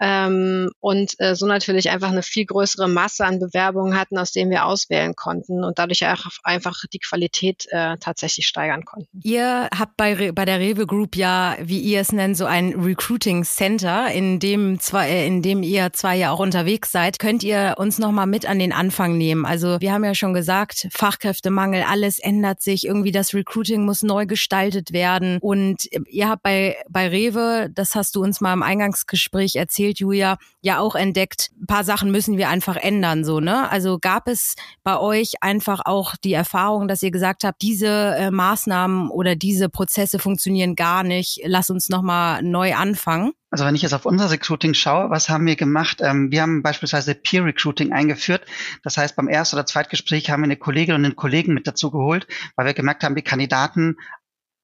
ähm, 0.00 0.70
und 0.80 1.14
äh, 1.18 1.34
so 1.34 1.46
natürlich 1.46 1.90
einfach 1.90 2.10
eine 2.10 2.22
viel 2.22 2.46
größere 2.46 2.88
Masse 2.88 3.24
an 3.26 3.38
Bewerbungen 3.38 3.98
hatten, 3.98 4.16
aus 4.16 4.32
denen 4.32 4.50
wir 4.50 4.64
auswählen 4.64 5.14
konnten 5.14 5.62
und 5.62 5.78
dadurch 5.78 6.06
auch 6.06 6.26
einfach 6.42 6.84
die 6.92 6.98
Qualität 6.98 7.66
äh, 7.70 7.96
tatsächlich 7.98 8.46
steigern 8.46 8.84
konnten. 8.84 9.20
Ihr 9.22 9.68
habt 9.76 9.96
bei, 9.96 10.32
bei 10.32 10.44
der 10.46 10.58
Rewe 10.58 10.86
Group 10.86 11.16
ja, 11.16 11.56
wie 11.60 11.80
ihr 11.80 12.00
es 12.00 12.12
nennt, 12.12 12.36
so 12.36 12.46
ein 12.46 12.74
Recruiting 12.80 13.44
Center, 13.44 14.10
in 14.10 14.38
dem, 14.40 14.80
zwei, 14.80 15.10
äh, 15.10 15.26
in 15.26 15.42
dem 15.42 15.62
ihr 15.62 15.92
zwei 15.92 16.16
ja 16.16 16.30
auch 16.30 16.40
unterwegs 16.40 16.90
seid. 16.92 17.18
Könnt 17.18 17.42
ihr 17.42 17.74
uns 17.76 17.98
nochmal 17.98 18.26
mit 18.26 18.48
an 18.48 18.58
den 18.58 18.72
Anfang 18.72 19.18
nehmen? 19.18 19.44
Also 19.44 19.80
wir 19.80 19.92
haben 19.92 20.04
ja 20.04 20.14
schon 20.14 20.32
gesagt, 20.32 20.88
Fachkräftemangel, 20.92 21.84
alles 21.86 22.18
ändert 22.18 22.62
sich, 22.62 22.86
irgendwie 22.86 23.12
das 23.12 23.34
Recruiting 23.34 23.84
muss 23.84 24.02
neu 24.02 24.24
gestaltet 24.24 24.92
werden 24.92 25.38
und 25.40 25.84
ihr 26.08 26.28
habt 26.28 26.42
bei, 26.42 26.76
bei 26.88 27.08
Rewe, 27.08 27.68
das 27.70 27.94
hast 27.94 28.16
du 28.16 28.22
uns 28.22 28.40
mal 28.40 28.54
im 28.54 28.62
Eingangsgespräch 28.62 29.56
erzählt, 29.56 29.89
erzählt, 29.90 29.98
Julia, 29.98 30.38
ja 30.60 30.78
auch 30.78 30.94
entdeckt, 30.94 31.50
ein 31.60 31.66
paar 31.66 31.84
Sachen 31.84 32.10
müssen 32.10 32.36
wir 32.36 32.48
einfach 32.48 32.76
ändern, 32.76 33.24
so, 33.24 33.40
ne? 33.40 33.70
Also 33.70 33.98
gab 33.98 34.28
es 34.28 34.54
bei 34.82 34.98
euch 34.98 35.34
einfach 35.40 35.80
auch 35.84 36.14
die 36.22 36.32
Erfahrung, 36.32 36.88
dass 36.88 37.02
ihr 37.02 37.10
gesagt 37.10 37.44
habt, 37.44 37.62
diese 37.62 37.86
äh, 37.86 38.30
Maßnahmen 38.30 39.10
oder 39.10 39.36
diese 39.36 39.68
Prozesse 39.68 40.18
funktionieren 40.18 40.76
gar 40.76 41.02
nicht, 41.02 41.40
lass 41.44 41.70
uns 41.70 41.88
nochmal 41.88 42.42
neu 42.42 42.74
anfangen? 42.74 43.32
Also 43.52 43.64
wenn 43.64 43.74
ich 43.74 43.82
jetzt 43.82 43.94
auf 43.94 44.06
unser 44.06 44.30
Recruiting 44.30 44.74
schaue, 44.74 45.10
was 45.10 45.28
haben 45.28 45.46
wir 45.46 45.56
gemacht? 45.56 45.98
Ähm, 46.00 46.30
wir 46.30 46.42
haben 46.42 46.62
beispielsweise 46.62 47.16
Peer 47.16 47.44
Recruiting 47.44 47.92
eingeführt. 47.92 48.46
Das 48.84 48.96
heißt, 48.96 49.16
beim 49.16 49.28
Erst- 49.28 49.54
oder 49.54 49.66
Zweitgespräch 49.66 50.30
haben 50.30 50.42
wir 50.42 50.44
eine 50.44 50.56
Kollegin 50.56 50.94
und 50.94 51.04
einen 51.04 51.16
Kollegen 51.16 51.54
mit 51.54 51.66
dazu 51.66 51.90
geholt, 51.90 52.28
weil 52.54 52.66
wir 52.66 52.74
gemerkt 52.74 53.02
haben, 53.02 53.16
die 53.16 53.22
Kandidaten 53.22 53.96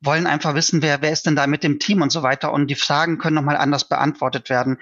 wollen 0.00 0.26
einfach 0.26 0.54
wissen, 0.54 0.82
wer, 0.82 1.02
wer 1.02 1.12
ist 1.12 1.26
denn 1.26 1.36
da 1.36 1.46
mit 1.46 1.62
dem 1.62 1.78
Team 1.78 2.02
und 2.02 2.10
so 2.10 2.22
weiter. 2.22 2.52
Und 2.52 2.68
die 2.68 2.74
Fragen 2.74 3.18
können 3.18 3.34
nochmal 3.34 3.56
anders 3.56 3.88
beantwortet 3.88 4.50
werden. 4.50 4.78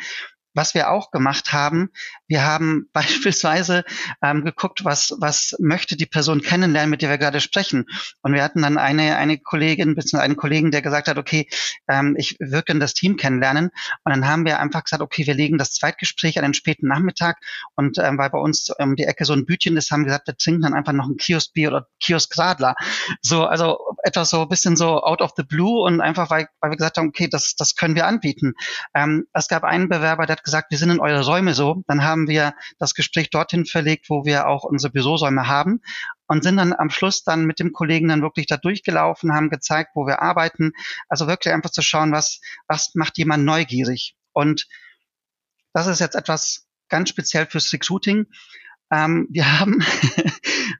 Was 0.55 0.75
wir 0.75 0.91
auch 0.91 1.11
gemacht 1.11 1.53
haben, 1.53 1.91
wir 2.27 2.45
haben 2.45 2.89
beispielsweise 2.93 3.85
ähm, 4.23 4.45
geguckt, 4.45 4.85
was, 4.85 5.15
was 5.19 5.57
möchte 5.59 5.97
die 5.97 6.07
Person 6.07 6.41
kennenlernen, 6.41 6.91
mit 6.91 7.03
der 7.03 7.11
wir 7.11 7.19
gerade 7.19 7.41
sprechen. 7.41 7.87
Und 8.23 8.33
wir 8.33 8.43
hatten 8.43 8.63
dann 8.63 8.79
eine, 8.79 9.17
eine 9.17 9.39
Kollegin, 9.39 9.95
bzw. 9.95 10.19
einen 10.19 10.37
Kollegen, 10.37 10.71
der 10.71 10.83
gesagt 10.83 11.09
hat, 11.09 11.19
okay, 11.19 11.49
ähm, 11.89 12.17
ich 12.19 12.37
würde 12.41 12.65
gerne 12.65 12.81
das 12.81 12.95
Team 12.95 13.17
kennenlernen. 13.17 13.71
Und 14.05 14.13
dann 14.13 14.27
haben 14.27 14.45
wir 14.45 14.61
einfach 14.61 14.85
gesagt, 14.85 15.03
okay, 15.03 15.27
wir 15.27 15.35
legen 15.35 15.59
das 15.59 15.73
Zweitgespräch 15.73 16.39
an 16.39 16.45
den 16.45 16.55
späten 16.55 16.89
Nachmittag. 16.89 17.39
Und 17.75 17.99
ähm, 17.99 18.19
weil 18.19 18.31
bei 18.31 18.39
uns 18.39 18.71
um 18.79 18.97
die 18.97 19.05
Ecke 19.05 19.25
so 19.25 19.33
ein 19.33 19.47
Bütchen 19.47 19.77
ist, 19.77 19.91
haben 19.91 20.03
wir 20.03 20.07
gesagt, 20.07 20.27
wir 20.27 20.37
trinken 20.37 20.63
dann 20.63 20.75
einfach 20.75 20.93
noch 20.93 21.09
ein 21.09 21.17
Kioskbier 21.17 21.69
oder 21.69 21.89
Kioskradler. 22.01 22.75
So, 23.23 23.45
also 23.45 23.79
etwas 24.03 24.31
so 24.31 24.43
ein 24.43 24.49
bisschen 24.49 24.77
so 24.77 25.03
out 25.03 25.21
of 25.21 25.33
the 25.37 25.43
blue 25.43 25.83
und 25.83 26.01
einfach, 26.01 26.31
weil, 26.31 26.49
weil 26.61 26.71
wir 26.71 26.77
gesagt 26.77 26.99
haben, 26.99 27.09
okay, 27.09 27.29
das, 27.29 27.55
das 27.57 27.75
können 27.75 27.95
wir 27.95 28.07
anbieten. 28.07 28.55
Ähm, 28.95 29.27
es 29.33 29.49
gab 29.49 29.65
einen 29.65 29.89
Bewerber, 29.89 30.27
der 30.27 30.37
hat 30.37 30.45
gesagt, 30.45 30.71
wir 30.71 30.79
sind 30.79 30.91
in 30.91 31.01
eure 31.01 31.25
Räume 31.25 31.55
so. 31.55 31.83
Dann 31.87 32.05
haben 32.05 32.14
wir 32.29 32.55
das 32.79 32.95
Gespräch 32.95 33.31
dorthin 33.31 33.67
verlegt, 33.67 34.11
wo 34.11 34.25
wir 34.25 34.47
auch 34.47 34.65
unsere 34.65 34.93
Bürosäume 34.93 35.47
haben 35.47 35.81
und 36.27 36.43
sind 36.43 36.57
dann 36.57 36.73
am 36.73 36.91
Schluss 36.91 37.25
dann 37.25 37.45
mit 37.45 37.59
dem 37.59 37.73
Kollegen 37.73 38.09
dann 38.09 38.23
wirklich 38.23 38.47
da 38.47 38.57
durchgelaufen, 38.57 39.35
haben 39.35 39.51
gezeigt, 39.51 39.91
wo 39.95 40.07
wir 40.07 40.23
arbeiten. 40.23 40.73
Also 41.09 41.27
wirklich 41.27 41.53
einfach 41.53 41.71
zu 41.71 41.83
schauen, 41.83 42.13
was, 42.13 42.41
was 42.67 42.95
macht 42.95 43.19
jemand 43.19 43.45
neugierig. 43.45 44.17
Und 44.33 44.67
das 45.73 45.87
ist 45.87 46.01
jetzt 46.01 46.15
etwas 46.15 46.67
ganz 46.89 47.09
speziell 47.09 47.47
fürs 47.47 47.73
Recruiting. 47.73 48.27
Ähm, 48.91 49.27
wir 49.31 49.59
haben 49.61 49.85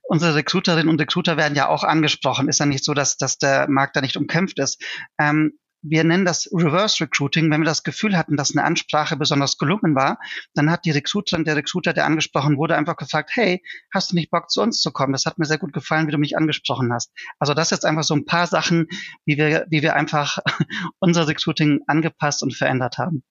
unsere 0.03 0.35
Recruiterinnen 0.35 0.89
und 0.89 1.01
Recruiter 1.01 1.37
werden 1.37 1.57
ja 1.57 1.69
auch 1.69 1.85
angesprochen. 1.85 2.49
Ist 2.49 2.61
ja 2.61 2.67
nicht 2.67 2.85
so, 2.85 2.95
dass, 2.95 3.17
dass 3.17 3.39
der 3.39 3.69
Markt 3.69 3.97
da 3.97 4.01
nicht 4.01 4.17
umkämpft 4.17 4.59
ist. 4.59 4.83
Ähm, 5.19 5.59
wir 5.87 6.03
nennen 6.03 6.25
das 6.25 6.49
Reverse 6.53 7.05
Recruiting. 7.05 7.51
Wenn 7.51 7.61
wir 7.61 7.67
das 7.67 7.83
Gefühl 7.83 8.17
hatten, 8.17 8.37
dass 8.37 8.57
eine 8.57 8.65
Ansprache 8.65 9.17
besonders 9.17 9.59
gelungen 9.59 9.95
war, 9.95 10.19
dann 10.55 10.71
hat 10.71 10.85
die 10.85 10.91
Recruiterin, 10.91 11.45
der 11.45 11.57
Recruiter, 11.57 11.93
der 11.93 12.07
angesprochen 12.07 12.57
wurde, 12.57 12.77
einfach 12.77 12.97
gefragt, 12.97 13.31
hey, 13.35 13.63
hast 13.93 14.13
du 14.13 14.17
nicht 14.17 14.31
Bock 14.31 14.51
zu 14.51 14.63
uns 14.63 14.81
zu 14.81 14.93
kommen? 14.93 15.13
Das 15.13 15.27
hat 15.27 15.39
mir 15.39 15.45
sehr 15.45 15.59
gut 15.59 15.73
gefallen, 15.73 16.07
wie 16.07 16.13
du 16.13 16.19
mich 16.19 16.37
angesprochen 16.37 16.93
hast. 16.93 17.13
Also 17.39 17.53
das 17.53 17.69
ist 17.69 17.73
jetzt 17.73 17.85
einfach 17.85 18.05
so 18.05 18.15
ein 18.15 18.25
paar 18.25 18.47
Sachen, 18.47 18.87
wie 19.27 19.37
wir, 19.37 19.67
wie 19.69 19.83
wir 19.83 19.95
einfach 19.95 20.39
unser 21.01 21.29
Recruiting 21.29 21.81
angepasst 21.87 22.43
und 22.43 22.55
verändert 22.55 22.97
haben. 22.99 23.23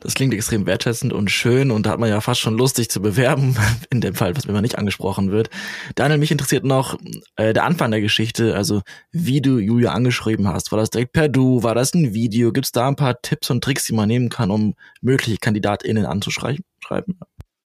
Das 0.00 0.14
klingt 0.14 0.32
extrem 0.34 0.66
wertschätzend 0.66 1.12
und 1.12 1.30
schön 1.30 1.70
und 1.70 1.86
da 1.86 1.90
hat 1.90 1.98
man 1.98 2.08
ja 2.08 2.20
fast 2.20 2.40
schon 2.40 2.56
Lust, 2.56 2.76
sich 2.76 2.88
zu 2.88 3.00
bewerben, 3.00 3.56
in 3.90 4.00
dem 4.00 4.14
Fall, 4.14 4.36
was 4.36 4.46
mir 4.46 4.60
nicht 4.62 4.78
angesprochen 4.78 5.30
wird. 5.30 5.50
Daniel, 5.94 6.18
mich 6.18 6.30
interessiert 6.30 6.64
noch 6.64 6.98
äh, 7.36 7.52
der 7.52 7.64
Anfang 7.64 7.90
der 7.90 8.00
Geschichte, 8.00 8.54
also 8.54 8.82
wie 9.10 9.40
du 9.40 9.58
Julia 9.58 9.92
angeschrieben 9.92 10.48
hast. 10.48 10.72
War 10.72 10.78
das 10.78 10.90
direkt 10.90 11.12
per 11.12 11.28
Du? 11.28 11.62
War 11.62 11.74
das 11.74 11.94
ein 11.94 12.14
Video? 12.14 12.52
Gibt 12.52 12.66
es 12.66 12.72
da 12.72 12.88
ein 12.88 12.96
paar 12.96 13.20
Tipps 13.20 13.50
und 13.50 13.62
Tricks, 13.62 13.84
die 13.84 13.94
man 13.94 14.08
nehmen 14.08 14.28
kann, 14.28 14.50
um 14.50 14.74
mögliche 15.00 15.38
KandidatInnen 15.38 16.06
anzuschreiben? 16.06 16.64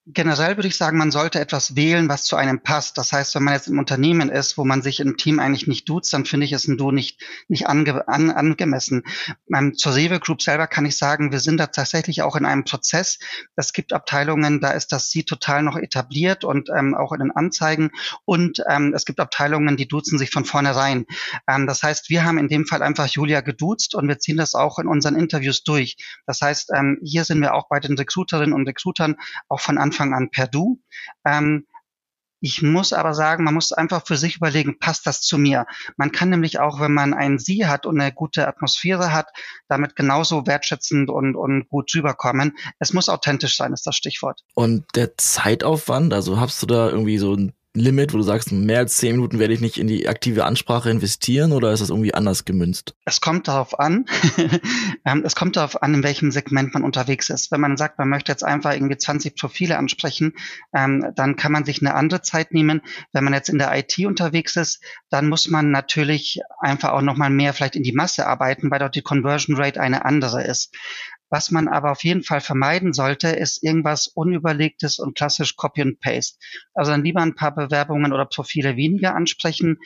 Generell 0.07 0.57
würde 0.57 0.67
ich 0.67 0.77
sagen, 0.77 0.97
man 0.97 1.11
sollte 1.11 1.39
etwas 1.39 1.75
wählen, 1.75 2.09
was 2.09 2.23
zu 2.23 2.35
einem 2.35 2.61
passt. 2.61 2.97
Das 2.97 3.13
heißt, 3.13 3.35
wenn 3.35 3.43
man 3.43 3.53
jetzt 3.53 3.67
im 3.67 3.77
Unternehmen 3.77 4.29
ist, 4.29 4.57
wo 4.57 4.65
man 4.65 4.81
sich 4.81 4.99
im 4.99 5.15
Team 5.15 5.39
eigentlich 5.39 5.67
nicht 5.67 5.87
duzt, 5.87 6.11
dann 6.13 6.25
finde 6.25 6.45
ich 6.45 6.53
es 6.53 6.67
ein 6.67 6.77
Du 6.77 6.91
nicht, 6.91 7.21
nicht 7.47 7.67
ange, 7.67 8.07
an, 8.07 8.31
angemessen. 8.31 9.03
Ähm, 9.53 9.75
zur 9.75 9.95
Rewe 9.95 10.19
Group 10.19 10.41
selber 10.41 10.65
kann 10.65 10.85
ich 10.85 10.97
sagen, 10.97 11.31
wir 11.31 11.39
sind 11.39 11.57
da 11.57 11.67
tatsächlich 11.67 12.23
auch 12.23 12.35
in 12.35 12.45
einem 12.45 12.63
Prozess. 12.63 13.19
Es 13.55 13.73
gibt 13.73 13.93
Abteilungen, 13.93 14.59
da 14.59 14.71
ist 14.71 14.91
das 14.91 15.11
Sie 15.11 15.23
total 15.23 15.61
noch 15.61 15.77
etabliert 15.77 16.43
und 16.43 16.69
ähm, 16.75 16.95
auch 16.95 17.11
in 17.11 17.19
den 17.19 17.31
Anzeigen. 17.31 17.91
Und 18.25 18.63
ähm, 18.67 18.93
es 18.95 19.05
gibt 19.05 19.19
Abteilungen, 19.19 19.77
die 19.77 19.87
duzen 19.87 20.17
sich 20.17 20.31
von 20.31 20.45
vornherein. 20.45 21.05
Ähm, 21.47 21.67
das 21.67 21.83
heißt, 21.83 22.09
wir 22.09 22.23
haben 22.23 22.39
in 22.39 22.47
dem 22.47 22.65
Fall 22.65 22.81
einfach 22.81 23.07
Julia 23.07 23.41
geduzt 23.41 23.93
und 23.93 24.07
wir 24.07 24.17
ziehen 24.17 24.37
das 24.37 24.55
auch 24.55 24.79
in 24.79 24.87
unseren 24.87 25.15
Interviews 25.15 25.63
durch. 25.63 25.97
Das 26.25 26.41
heißt, 26.41 26.71
ähm, 26.75 26.99
hier 27.03 27.23
sind 27.23 27.39
wir 27.39 27.53
auch 27.53 27.69
bei 27.69 27.79
den 27.79 27.95
Recruiterinnen 27.95 28.53
und 28.53 28.67
Recruitern 28.67 29.17
auch 29.47 29.59
von 29.59 29.77
Anfang 29.77 29.90
Anfang 29.91 30.13
an 30.13 30.29
per 30.29 30.47
Du. 30.47 30.81
Ähm, 31.25 31.67
ich 32.43 32.63
muss 32.63 32.91
aber 32.91 33.13
sagen, 33.13 33.43
man 33.43 33.53
muss 33.53 33.71
einfach 33.71 34.07
für 34.07 34.17
sich 34.17 34.37
überlegen, 34.37 34.79
passt 34.79 35.05
das 35.05 35.21
zu 35.21 35.37
mir? 35.37 35.67
Man 35.95 36.11
kann 36.11 36.31
nämlich 36.31 36.59
auch, 36.59 36.79
wenn 36.79 36.93
man 36.93 37.13
ein 37.13 37.37
Sie 37.37 37.67
hat 37.67 37.85
und 37.85 37.99
eine 38.01 38.11
gute 38.11 38.47
Atmosphäre 38.47 39.13
hat, 39.13 39.27
damit 39.67 39.95
genauso 39.95 40.47
wertschätzend 40.47 41.11
und, 41.11 41.35
und 41.35 41.69
gut 41.69 41.93
rüberkommen. 41.93 42.57
Es 42.79 42.93
muss 42.93 43.09
authentisch 43.09 43.57
sein, 43.57 43.73
ist 43.73 43.85
das 43.85 43.95
Stichwort. 43.95 44.41
Und 44.55 44.85
der 44.95 45.17
Zeitaufwand, 45.17 46.13
also 46.13 46.39
hast 46.39 46.61
du 46.63 46.65
da 46.65 46.89
irgendwie 46.89 47.19
so 47.19 47.35
ein 47.35 47.53
Limit, 47.73 48.13
wo 48.13 48.17
du 48.17 48.23
sagst, 48.23 48.51
mehr 48.51 48.79
als 48.79 48.97
zehn 48.97 49.15
Minuten 49.15 49.39
werde 49.39 49.53
ich 49.53 49.61
nicht 49.61 49.77
in 49.77 49.87
die 49.87 50.09
aktive 50.09 50.43
Ansprache 50.43 50.89
investieren 50.89 51.53
oder 51.53 51.71
ist 51.71 51.79
das 51.79 51.89
irgendwie 51.89 52.13
anders 52.13 52.43
gemünzt? 52.43 52.95
Es 53.05 53.21
kommt 53.21 53.47
darauf 53.47 53.79
an. 53.79 54.05
Ähm, 55.03 55.23
es 55.25 55.35
kommt 55.35 55.55
darauf 55.55 55.81
an, 55.81 55.95
in 55.95 56.03
welchem 56.03 56.31
Segment 56.31 56.75
man 56.75 56.83
unterwegs 56.83 57.31
ist. 57.31 57.51
Wenn 57.51 57.59
man 57.59 57.75
sagt, 57.75 57.97
man 57.97 58.07
möchte 58.07 58.31
jetzt 58.31 58.43
einfach 58.43 58.73
irgendwie 58.73 58.97
20 58.97 59.35
Profile 59.35 59.79
ansprechen, 59.79 60.33
ähm, 60.75 61.11
dann 61.15 61.37
kann 61.37 61.51
man 61.51 61.65
sich 61.65 61.81
eine 61.81 61.95
andere 61.95 62.21
Zeit 62.21 62.53
nehmen. 62.53 62.81
Wenn 63.11 63.23
man 63.23 63.33
jetzt 63.33 63.49
in 63.49 63.57
der 63.57 63.75
IT 63.75 63.97
unterwegs 64.05 64.55
ist, 64.57 64.79
dann 65.09 65.27
muss 65.27 65.47
man 65.47 65.71
natürlich 65.71 66.41
einfach 66.59 66.91
auch 66.91 67.01
nochmal 67.01 67.31
mehr 67.31 67.53
vielleicht 67.53 67.75
in 67.75 67.81
die 67.81 67.93
Masse 67.93 68.27
arbeiten, 68.27 68.69
weil 68.69 68.77
dort 68.77 68.93
die 68.93 69.01
Conversion 69.01 69.55
Rate 69.55 69.81
eine 69.81 70.05
andere 70.05 70.43
ist. 70.43 70.71
Was 71.31 71.49
man 71.49 71.69
aber 71.69 71.91
auf 71.91 72.03
jeden 72.03 72.23
Fall 72.23 72.41
vermeiden 72.41 72.91
sollte, 72.91 73.29
ist 73.29 73.63
irgendwas 73.63 74.07
Unüberlegtes 74.07 74.99
und 74.99 75.15
klassisch 75.15 75.55
Copy 75.55 75.81
and 75.81 75.99
Paste. 76.01 76.37
Also 76.73 76.91
dann 76.91 77.05
lieber 77.05 77.21
ein 77.21 77.35
paar 77.35 77.55
Bewerbungen 77.55 78.11
oder 78.11 78.25
Profile 78.25 78.75
weniger 78.75 79.15
ansprechen 79.15 79.79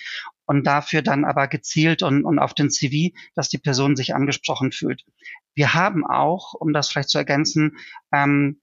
und 0.45 0.65
dafür 0.65 1.03
dann 1.03 1.23
aber 1.23 1.47
gezielt 1.47 2.01
und, 2.01 2.25
und 2.25 2.39
auf 2.39 2.55
den 2.55 2.71
CV, 2.71 3.15
dass 3.35 3.49
die 3.49 3.59
Person 3.59 3.95
sich 3.95 4.15
angesprochen 4.15 4.71
fühlt. 4.71 5.05
Wir 5.53 5.75
haben 5.75 6.03
auch, 6.03 6.55
um 6.55 6.73
das 6.73 6.89
vielleicht 6.89 7.09
zu 7.09 7.19
ergänzen, 7.19 7.77
ähm, 8.11 8.59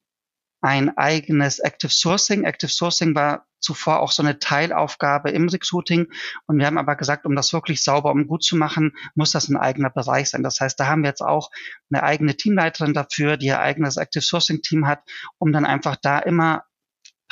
ein 0.62 0.96
eigenes 0.96 1.58
Active 1.58 1.92
Sourcing. 1.92 2.44
Active 2.44 2.70
Sourcing 2.70 3.14
war 3.14 3.46
zuvor 3.58 4.00
auch 4.00 4.12
so 4.12 4.22
eine 4.22 4.38
Teilaufgabe 4.38 5.30
im 5.30 5.48
Recruiting. 5.48 6.08
Und 6.46 6.58
wir 6.58 6.66
haben 6.66 6.78
aber 6.78 6.96
gesagt, 6.96 7.26
um 7.26 7.36
das 7.36 7.52
wirklich 7.52 7.82
sauber 7.82 8.12
und 8.12 8.26
gut 8.26 8.42
zu 8.42 8.56
machen, 8.56 8.92
muss 9.14 9.32
das 9.32 9.48
ein 9.48 9.56
eigener 9.56 9.90
Bereich 9.90 10.30
sein. 10.30 10.42
Das 10.42 10.60
heißt, 10.60 10.78
da 10.78 10.86
haben 10.86 11.02
wir 11.02 11.10
jetzt 11.10 11.22
auch 11.22 11.50
eine 11.90 12.02
eigene 12.02 12.36
Teamleiterin 12.36 12.94
dafür, 12.94 13.36
die 13.36 13.46
ihr 13.46 13.60
eigenes 13.60 13.96
Active 13.96 14.22
Sourcing 14.22 14.62
Team 14.62 14.86
hat, 14.86 15.00
um 15.38 15.52
dann 15.52 15.64
einfach 15.64 15.96
da 15.96 16.18
immer 16.18 16.64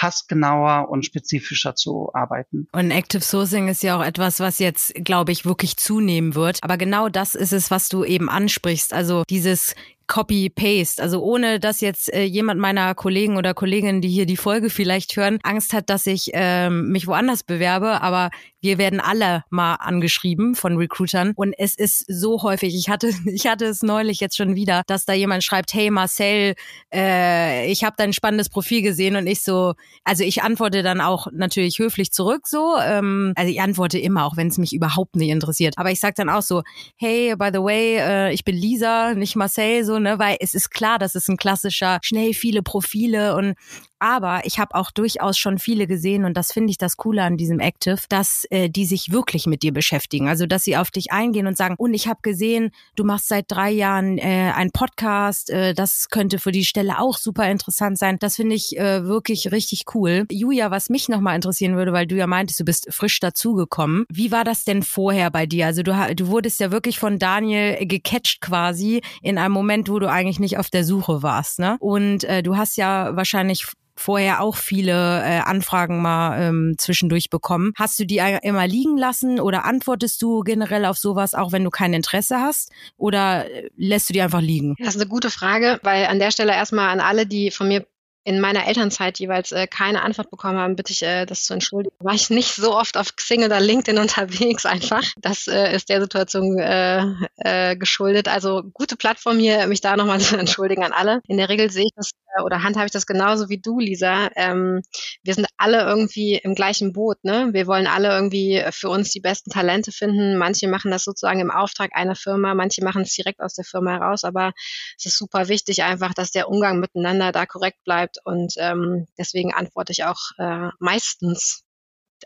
passgenauer 0.01 0.89
und 0.89 1.05
spezifischer 1.05 1.75
zu 1.75 2.11
arbeiten. 2.15 2.67
Und 2.73 2.91
Active 2.91 3.23
Sourcing 3.23 3.69
ist 3.69 3.83
ja 3.83 3.99
auch 3.99 4.03
etwas, 4.03 4.41
was 4.41 4.59
jetzt, 4.59 4.95
glaube 4.95 5.31
ich, 5.31 5.45
wirklich 5.45 5.77
zunehmen 5.77 6.35
wird. 6.35 6.59
Aber 6.63 6.79
genau 6.79 7.11
das 7.11 7.35
ist 7.35 7.53
es, 7.53 7.71
was 7.71 7.91
du 7.91 8.03
eben 8.05 8.31
ansprichst. 8.31 8.95
Also 8.95 9.25
dieses 9.29 9.75
Copy-Paste. 10.11 11.01
Also 11.01 11.23
ohne, 11.23 11.61
dass 11.61 11.81
jetzt 11.81 12.13
äh, 12.13 12.25
jemand 12.25 12.61
meiner 12.61 12.97
Kollegen 12.97 13.37
oder 13.37 13.55
Kolleginnen, 13.55 14.01
die 14.01 14.09
hier 14.09 14.27
die 14.27 14.37
Folge 14.37 14.69
vielleicht 14.69 15.17
hören, 15.17 15.39
Angst 15.45 15.73
hat, 15.73 15.89
dass 15.89 16.05
ich 16.07 16.31
ähm, 16.35 16.89
mich 16.89 17.07
woanders 17.07 17.45
bewerbe. 17.45 18.03
Aber 18.03 18.31
wir 18.61 18.77
werden 18.77 18.99
alle 18.99 19.45
mal 19.51 19.77
angeschrieben 19.77 20.57
von 20.57 20.77
Recruitern 20.77 21.33
und 21.37 21.55
es 21.57 21.77
ist 21.77 22.05
so 22.09 22.43
häufig. 22.43 22.75
Ich 22.75 22.89
hatte, 22.89 23.13
ich 23.27 23.47
hatte 23.47 23.67
es 23.67 23.83
neulich 23.83 24.19
jetzt 24.19 24.37
schon 24.37 24.57
wieder, 24.57 24.83
dass 24.89 25.05
da 25.05 25.13
jemand 25.13 25.45
schreibt, 25.45 25.73
hey 25.73 25.91
Marcel, 25.91 26.55
äh, 26.93 27.71
ich 27.71 27.85
habe 27.85 27.95
dein 27.97 28.13
spannendes 28.13 28.49
Profil 28.49 28.83
gesehen 28.83 29.15
und 29.15 29.29
ich 29.29 29.43
so, 29.43 29.75
also 30.03 30.25
ich 30.25 30.43
antworte 30.43 30.83
dann 30.83 31.01
auch 31.01 31.29
natürlich 31.33 31.79
höflich 31.79 32.11
zurück 32.11 32.49
so. 32.49 32.77
Ähm, 32.83 33.33
also 33.37 33.49
ich 33.49 33.61
antworte 33.61 34.01
immer, 34.01 34.25
auch 34.25 34.37
wenn 34.37 34.49
es 34.49 34.59
mich 34.59 34.73
überhaupt 34.73 35.15
nicht 35.15 35.31
interessiert. 35.31 35.75
Aber 35.79 35.93
ich 35.93 36.01
sag 36.01 36.17
dann 36.17 36.29
auch 36.29 36.43
so, 36.43 36.63
hey, 36.97 37.37
by 37.37 37.51
the 37.53 37.61
way, 37.61 37.99
äh, 37.99 38.33
ich 38.33 38.45
bin 38.45 38.57
Lisa, 38.57 39.15
nicht 39.15 39.37
Marcel, 39.37 39.85
so 39.85 40.00
ne, 40.03 40.19
weil 40.19 40.37
es 40.41 40.55
ist 40.55 40.71
klar, 40.71 40.99
das 40.99 41.15
ist 41.15 41.29
ein 41.29 41.37
klassischer 41.37 41.99
schnell 42.03 42.35
viele 42.35 42.63
Profile 42.63 43.35
und 43.37 43.55
aber 44.01 44.41
ich 44.45 44.59
habe 44.59 44.75
auch 44.75 44.91
durchaus 44.91 45.39
schon 45.39 45.59
viele 45.59 45.87
gesehen 45.87 46.25
und 46.25 46.37
das 46.37 46.53
finde 46.53 46.71
ich 46.71 46.79
das 46.79 46.97
Coole 46.97 47.23
an 47.23 47.37
diesem 47.37 47.61
Active, 47.61 47.99
dass 48.09 48.45
äh, 48.51 48.69
die 48.69 48.87
sich 48.87 49.13
wirklich 49.13 49.47
mit 49.47 49.63
dir 49.63 49.73
beschäftigen. 49.73 50.29
Also 50.29 50.47
dass 50.47 50.65
sie 50.65 50.77
auf 50.77 50.91
dich 50.91 51.13
eingehen 51.13 51.47
und 51.47 51.57
sagen, 51.57 51.75
und 51.79 51.95
ich 51.95 52.09
habe 52.09 52.21
gesehen, 52.23 52.71
du 52.97 53.05
machst 53.05 53.29
seit 53.29 53.47
drei 53.49 53.71
Jahren 53.71 54.19
äh, 54.19 54.53
einen 54.55 54.73
Podcast, 54.73 55.51
äh, 55.51 55.75
das 55.75 56.09
könnte 56.09 56.39
für 56.39 56.53
die 56.53 56.65
Stelle 56.65 56.99
auch 56.99 57.19
super 57.19 57.51
interessant 57.51 57.99
sein. 57.99 58.19
Das 58.19 58.37
finde 58.37 58.57
ich 58.57 58.77
äh, 58.79 59.05
wirklich 59.05 59.53
richtig 59.53 59.85
cool. 59.95 60.27
Julia, 60.31 60.71
was 60.71 60.89
mich 60.89 61.09
nochmal 61.09 61.37
interessieren 61.37 61.77
würde, 61.77 61.93
weil 61.93 62.07
du 62.07 62.17
ja 62.17 62.27
meintest, 62.27 62.61
du 62.61 62.65
bist 62.65 62.93
frisch 62.93 63.21
dazugekommen. 63.21 64.07
Wie 64.09 64.33
war 64.33 64.45
das 64.45 64.65
denn 64.65 64.83
vorher 64.83 65.31
bei 65.31 65.47
dir? 65.47 65.67
Also 65.67 65.83
du, 65.83 65.95
du 66.17 66.29
wurdest 66.29 66.61
ja 66.61 66.71
wirklich 66.71 66.99
von 66.99 67.19
Daniel 67.19 67.87
gecatcht 67.87 68.41
quasi 68.41 69.03
in 69.23 69.39
einem 69.39 69.53
Moment, 69.53 69.89
wo 69.91 69.99
du 69.99 70.11
eigentlich 70.11 70.41
nicht 70.41 70.59
auf 70.59 70.71
der 70.71 70.85
Suche 70.85 71.23
warst. 71.23 71.59
Ne? 71.59 71.77
Und 71.81 72.25
äh, 72.25 72.43
du 72.43 72.57
hast 72.57 72.77
ja 72.77 73.15
wahrscheinlich 73.17 73.67
vorher 74.01 74.41
auch 74.41 74.57
viele 74.57 74.93
äh, 75.23 75.41
Anfragen 75.41 76.01
mal 76.01 76.41
ähm, 76.41 76.75
zwischendurch 76.79 77.29
bekommen. 77.31 77.73
Hast 77.77 77.99
du 77.99 78.07
die 78.07 78.23
immer 78.43 78.67
liegen 78.67 78.97
lassen 78.97 79.41
oder 79.41 79.65
antwortest 79.65 80.23
du 80.23 80.41
generell 80.41 80.87
auf 80.87 80.97
sowas, 80.97 81.35
auch 81.35 81.53
wenn 81.53 81.65
du 81.65 81.71
kein 81.71 81.93
Interesse 81.93 82.41
hast? 82.41 82.73
Oder 82.97 83.51
äh, 83.51 83.69
lässt 83.77 84.09
du 84.09 84.13
die 84.15 84.23
einfach 84.23 84.41
liegen? 84.41 84.75
Das 84.79 84.95
ist 84.95 85.01
eine 85.01 85.11
gute 85.11 85.31
Frage, 85.31 85.79
weil 85.83 86.07
an 86.07 86.19
der 86.19 86.31
Stelle 86.31 86.53
erstmal 86.53 86.89
an 86.89 87.01
alle, 87.01 87.27
die 87.27 87.51
von 87.51 87.69
mir 87.69 87.87
in 88.25 88.41
meiner 88.41 88.67
Elternzeit 88.67 89.19
jeweils 89.19 89.51
äh, 89.53 89.67
keine 89.67 90.03
Antwort 90.03 90.31
bekommen 90.31 90.59
habe, 90.59 90.75
bitte 90.75 90.93
ich 90.93 91.03
äh, 91.03 91.25
das 91.25 91.45
zu 91.45 91.55
entschuldigen. 91.55 91.95
War 92.01 92.15
ich 92.15 92.29
nicht 92.29 92.55
so 92.55 92.77
oft 92.77 92.97
auf 92.97 93.17
Xing 93.17 93.45
oder 93.45 93.61
LinkedIn 93.61 93.99
unterwegs 94.01 94.67
einfach. 94.67 95.05
Das 95.17 95.47
äh, 95.47 95.75
ist 95.75 95.89
der 95.89 96.01
Situation 96.01 96.59
äh, 96.59 97.05
äh, 97.39 97.77
geschuldet. 97.77 98.29
Also 98.29 98.63
gute 98.75 98.97
Plattform 98.97 99.39
hier, 99.39 99.67
mich 99.67 99.81
da 99.81 99.97
nochmal 99.97 100.21
zu 100.21 100.37
entschuldigen 100.37 100.85
an 100.85 100.93
alle. 100.93 101.21
In 101.29 101.39
der 101.39 101.49
Regel 101.49 101.71
sehe 101.71 101.85
ich 101.85 101.93
das 101.97 102.11
äh, 102.37 102.43
oder 102.43 102.63
handhabe 102.63 102.87
ich 102.87 102.93
das 102.93 103.07
genauso 103.07 103.49
wie 103.49 103.59
du, 103.59 103.79
Lisa. 103.79 104.31
Ähm, 104.37 104.83
wir 105.23 105.35
sind 105.35 105.47
alle 105.57 105.81
irgendwie 105.83 106.35
im 106.37 106.55
gleichen 106.55 106.93
Boot. 106.93 107.17
Ne? 107.25 107.49
Wir 107.53 107.67
wollen 107.67 107.87
alle 107.87 108.11
irgendwie 108.11 108.63
für 108.71 108.91
uns 108.91 109.11
die 109.11 109.21
besten 109.21 109.51
Talente 109.51 109.93
finden. 109.93 110.37
Manche 110.37 110.69
machen 110.69 110.91
das 110.91 111.05
sozusagen 111.05 111.41
im 111.41 111.51
Auftrag 111.51 111.91
einer 111.95 112.17
Firma, 112.17 112.55
manche 112.55 112.85
machen 112.85 113.03
es 113.03 113.15
direkt 113.15 113.41
aus 113.41 113.55
der 113.55 113.65
Firma 113.65 113.93
heraus. 113.93 114.25
Aber 114.25 114.53
es 114.99 115.07
ist 115.07 115.17
super 115.17 115.49
wichtig 115.49 115.83
einfach, 115.83 116.13
dass 116.13 116.33
der 116.33 116.49
Umgang 116.49 116.81
miteinander 116.81 117.33
da 117.33 117.47
korrekt 117.47 117.79
bleibt 117.85 118.10
und 118.25 118.55
ähm, 118.57 119.07
deswegen 119.19 119.55
antworte 119.55 119.93
ich 119.93 120.05
auch 120.05 120.21
äh, 120.39 120.69
meistens 120.79 121.65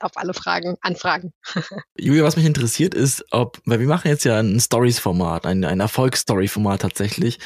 auf 0.01 0.13
alle 0.17 0.35
Fragen, 0.35 0.77
Anfragen. 0.81 1.33
Julia, 1.97 2.25
was 2.25 2.37
mich 2.37 2.47
interessiert 2.47 2.95
ist, 2.95 3.25
ob, 3.31 3.61
weil 3.65 3.81
wir 3.81 3.87
machen 3.87 4.09
jetzt 4.09 4.25
ja 4.25 4.39
ein 4.39 4.59
Stories-Format, 4.59 5.47
ein, 5.47 5.65
ein 5.65 5.81
Erfolgsstory-Format 5.81 6.83
tatsächlich. 6.83 7.39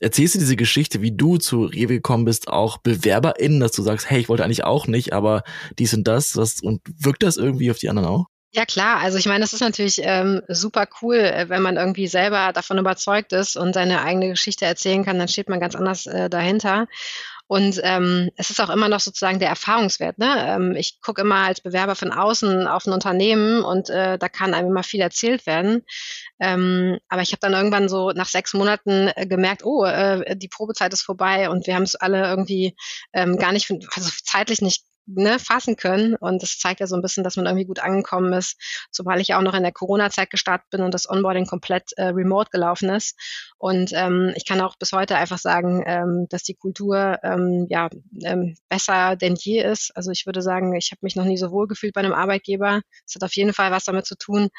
Erzählst 0.00 0.34
du 0.34 0.38
diese 0.38 0.56
Geschichte, 0.56 1.00
wie 1.00 1.12
du 1.12 1.38
zu 1.38 1.64
Rewe 1.64 1.94
gekommen 1.94 2.24
bist, 2.24 2.48
auch 2.48 2.78
BewerberInnen, 2.78 3.60
dass 3.60 3.72
du 3.72 3.82
sagst, 3.82 4.10
hey, 4.10 4.20
ich 4.20 4.28
wollte 4.28 4.44
eigentlich 4.44 4.64
auch 4.64 4.86
nicht, 4.86 5.12
aber 5.12 5.42
dies 5.78 5.94
und 5.94 6.06
das, 6.06 6.36
was, 6.36 6.60
und 6.60 6.82
wirkt 6.98 7.22
das 7.22 7.36
irgendwie 7.36 7.70
auf 7.70 7.78
die 7.78 7.88
anderen 7.88 8.08
auch? 8.08 8.26
Ja 8.54 8.64
klar, 8.64 9.00
also 9.00 9.18
ich 9.18 9.26
meine, 9.26 9.40
das 9.40 9.52
ist 9.52 9.62
natürlich 9.62 10.00
ähm, 10.04 10.40
super 10.46 10.86
cool, 11.02 11.16
äh, 11.16 11.48
wenn 11.48 11.60
man 11.60 11.76
irgendwie 11.76 12.06
selber 12.06 12.52
davon 12.52 12.78
überzeugt 12.78 13.32
ist 13.32 13.56
und 13.56 13.72
seine 13.72 14.02
eigene 14.02 14.28
Geschichte 14.28 14.64
erzählen 14.64 15.04
kann, 15.04 15.18
dann 15.18 15.26
steht 15.26 15.48
man 15.48 15.58
ganz 15.58 15.74
anders 15.74 16.06
äh, 16.06 16.30
dahinter. 16.30 16.86
Und 17.46 17.78
ähm, 17.82 18.30
es 18.36 18.50
ist 18.50 18.60
auch 18.60 18.70
immer 18.70 18.88
noch 18.88 19.00
sozusagen 19.00 19.38
der 19.38 19.50
Erfahrungswert. 19.50 20.18
Ne? 20.18 20.34
Ähm, 20.48 20.76
ich 20.76 21.00
gucke 21.02 21.20
immer 21.20 21.46
als 21.46 21.60
Bewerber 21.60 21.94
von 21.94 22.10
außen 22.10 22.66
auf 22.66 22.86
ein 22.86 22.92
Unternehmen 22.92 23.62
und 23.62 23.90
äh, 23.90 24.18
da 24.18 24.28
kann 24.28 24.54
einem 24.54 24.68
immer 24.68 24.82
viel 24.82 25.00
erzählt 25.00 25.46
werden. 25.46 25.82
Ähm, 26.40 26.98
aber 27.08 27.22
ich 27.22 27.32
habe 27.32 27.40
dann 27.40 27.52
irgendwann 27.52 27.88
so 27.88 28.10
nach 28.10 28.28
sechs 28.28 28.54
Monaten 28.54 29.10
äh, 29.14 29.26
gemerkt, 29.26 29.64
oh, 29.64 29.84
äh, 29.84 30.36
die 30.36 30.48
Probezeit 30.48 30.92
ist 30.94 31.02
vorbei 31.02 31.50
und 31.50 31.66
wir 31.66 31.74
haben 31.74 31.82
es 31.82 31.96
alle 31.96 32.26
irgendwie 32.26 32.74
ähm, 33.12 33.36
gar 33.36 33.52
nicht, 33.52 33.70
also 33.70 34.10
zeitlich 34.24 34.62
nicht 34.62 34.84
ne, 35.06 35.38
fassen 35.38 35.76
können. 35.76 36.14
Und 36.16 36.42
das 36.42 36.58
zeigt 36.58 36.80
ja 36.80 36.86
so 36.86 36.96
ein 36.96 37.02
bisschen, 37.02 37.24
dass 37.24 37.36
man 37.36 37.46
irgendwie 37.46 37.66
gut 37.66 37.80
angekommen 37.80 38.32
ist, 38.32 38.58
zumal 38.90 39.20
ich 39.20 39.34
auch 39.34 39.42
noch 39.42 39.54
in 39.54 39.62
der 39.62 39.72
Corona-Zeit 39.72 40.30
gestartet 40.30 40.70
bin 40.70 40.82
und 40.82 40.94
das 40.94 41.08
Onboarding 41.08 41.46
komplett 41.46 41.92
äh, 41.96 42.06
remote 42.06 42.50
gelaufen 42.50 42.88
ist. 42.88 43.18
Und 43.64 43.92
ähm, 43.94 44.30
ich 44.36 44.44
kann 44.44 44.60
auch 44.60 44.76
bis 44.76 44.92
heute 44.92 45.16
einfach 45.16 45.38
sagen, 45.38 45.82
ähm, 45.86 46.26
dass 46.28 46.42
die 46.42 46.52
Kultur 46.52 47.18
ähm, 47.22 47.66
ja 47.70 47.88
ähm, 48.22 48.58
besser 48.68 49.16
denn 49.16 49.36
je 49.36 49.62
ist. 49.62 49.90
Also 49.96 50.10
ich 50.10 50.26
würde 50.26 50.42
sagen, 50.42 50.74
ich 50.74 50.90
habe 50.90 50.98
mich 51.00 51.16
noch 51.16 51.24
nie 51.24 51.38
so 51.38 51.50
wohl 51.50 51.66
gefühlt 51.66 51.94
bei 51.94 52.02
einem 52.02 52.12
Arbeitgeber. 52.12 52.82
Es 53.06 53.14
hat 53.14 53.24
auf 53.24 53.34
jeden 53.34 53.54
Fall 53.54 53.70
was 53.70 53.84
damit 53.84 54.04
zu 54.04 54.18
tun, 54.18 54.50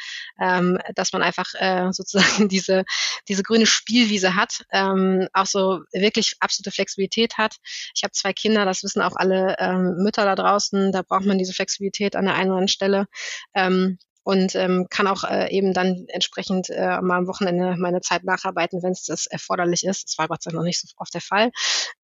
ähm, 0.42 0.80
dass 0.96 1.14
man 1.14 1.22
einfach 1.22 1.54
äh, 1.54 1.90
sozusagen 1.94 2.50
diese 2.50 2.84
diese 3.30 3.44
grüne 3.44 3.68
Spielwiese 3.68 4.36
hat, 4.36 4.66
ähm, 4.72 5.28
auch 5.34 5.46
so 5.46 5.82
wirklich 5.94 6.38
absolute 6.40 6.72
Flexibilität 6.72 7.38
hat. 7.38 7.58
Ich 7.94 8.02
habe 8.02 8.12
zwei 8.12 8.34
Kinder, 8.34 8.66
das 8.66 8.82
wissen 8.82 9.04
auch 9.04 9.16
alle 9.18 9.56
ähm, 9.60 9.98
Mütter 9.98 10.26
da 10.26 10.34
draußen. 10.34 10.92
Da 10.92 11.04
braucht 11.04 11.26
man 11.26 11.38
diese 11.38 11.54
Flexibilität 11.54 12.16
an 12.16 12.26
der 12.26 12.34
einen 12.34 12.50
oder 12.50 12.58
anderen 12.58 12.70
Stelle. 12.70 13.06
Ähm, 13.54 14.00
und 14.26 14.56
ähm, 14.56 14.88
kann 14.90 15.06
auch 15.06 15.24
äh, 15.24 15.52
eben 15.52 15.72
dann 15.72 16.06
entsprechend 16.08 16.72
äh, 16.72 17.00
mal 17.00 17.20
am 17.20 17.28
Wochenende 17.28 17.76
meine 17.78 18.02
Zeit 18.02 18.24
nacharbeiten, 18.24 18.82
wenn 18.82 18.92
es 18.92 19.04
das 19.04 19.28
erforderlich 19.28 19.84
ist. 19.84 20.10
Das 20.10 20.18
war 20.18 20.28
Gott 20.28 20.42
sei 20.42 20.50
Dank 20.50 20.58
noch 20.58 20.66
nicht 20.66 20.82
so 20.82 20.88
oft 20.98 21.14
der 21.14 21.22
Fall. 21.22 21.52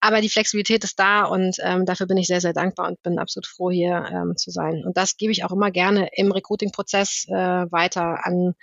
Aber 0.00 0.20
die 0.20 0.28
Flexibilität 0.28 0.84
ist 0.84 1.00
da 1.00 1.24
und 1.24 1.56
ähm, 1.64 1.84
dafür 1.84 2.06
bin 2.06 2.16
ich 2.16 2.28
sehr, 2.28 2.40
sehr 2.40 2.52
dankbar 2.52 2.86
und 2.86 3.02
bin 3.02 3.18
absolut 3.18 3.48
froh, 3.48 3.72
hier 3.72 4.06
ähm, 4.12 4.36
zu 4.36 4.52
sein. 4.52 4.84
Und 4.86 4.96
das 4.96 5.16
gebe 5.16 5.32
ich 5.32 5.44
auch 5.44 5.50
immer 5.50 5.72
gerne 5.72 6.10
im 6.14 6.30
Recruiting-Prozess 6.30 7.26
äh, 7.28 7.32
weiter 7.34 8.24
an 8.24 8.54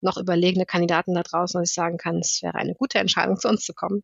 noch 0.00 0.16
überlegene 0.16 0.66
Kandidaten 0.66 1.14
da 1.14 1.22
draußen, 1.22 1.60
dass 1.60 1.70
ich 1.70 1.74
sagen 1.74 1.98
kann, 1.98 2.18
es 2.18 2.40
wäre 2.42 2.56
eine 2.56 2.74
gute 2.74 2.98
Entscheidung, 2.98 3.38
zu 3.38 3.48
uns 3.48 3.62
zu 3.62 3.74
kommen. 3.74 4.02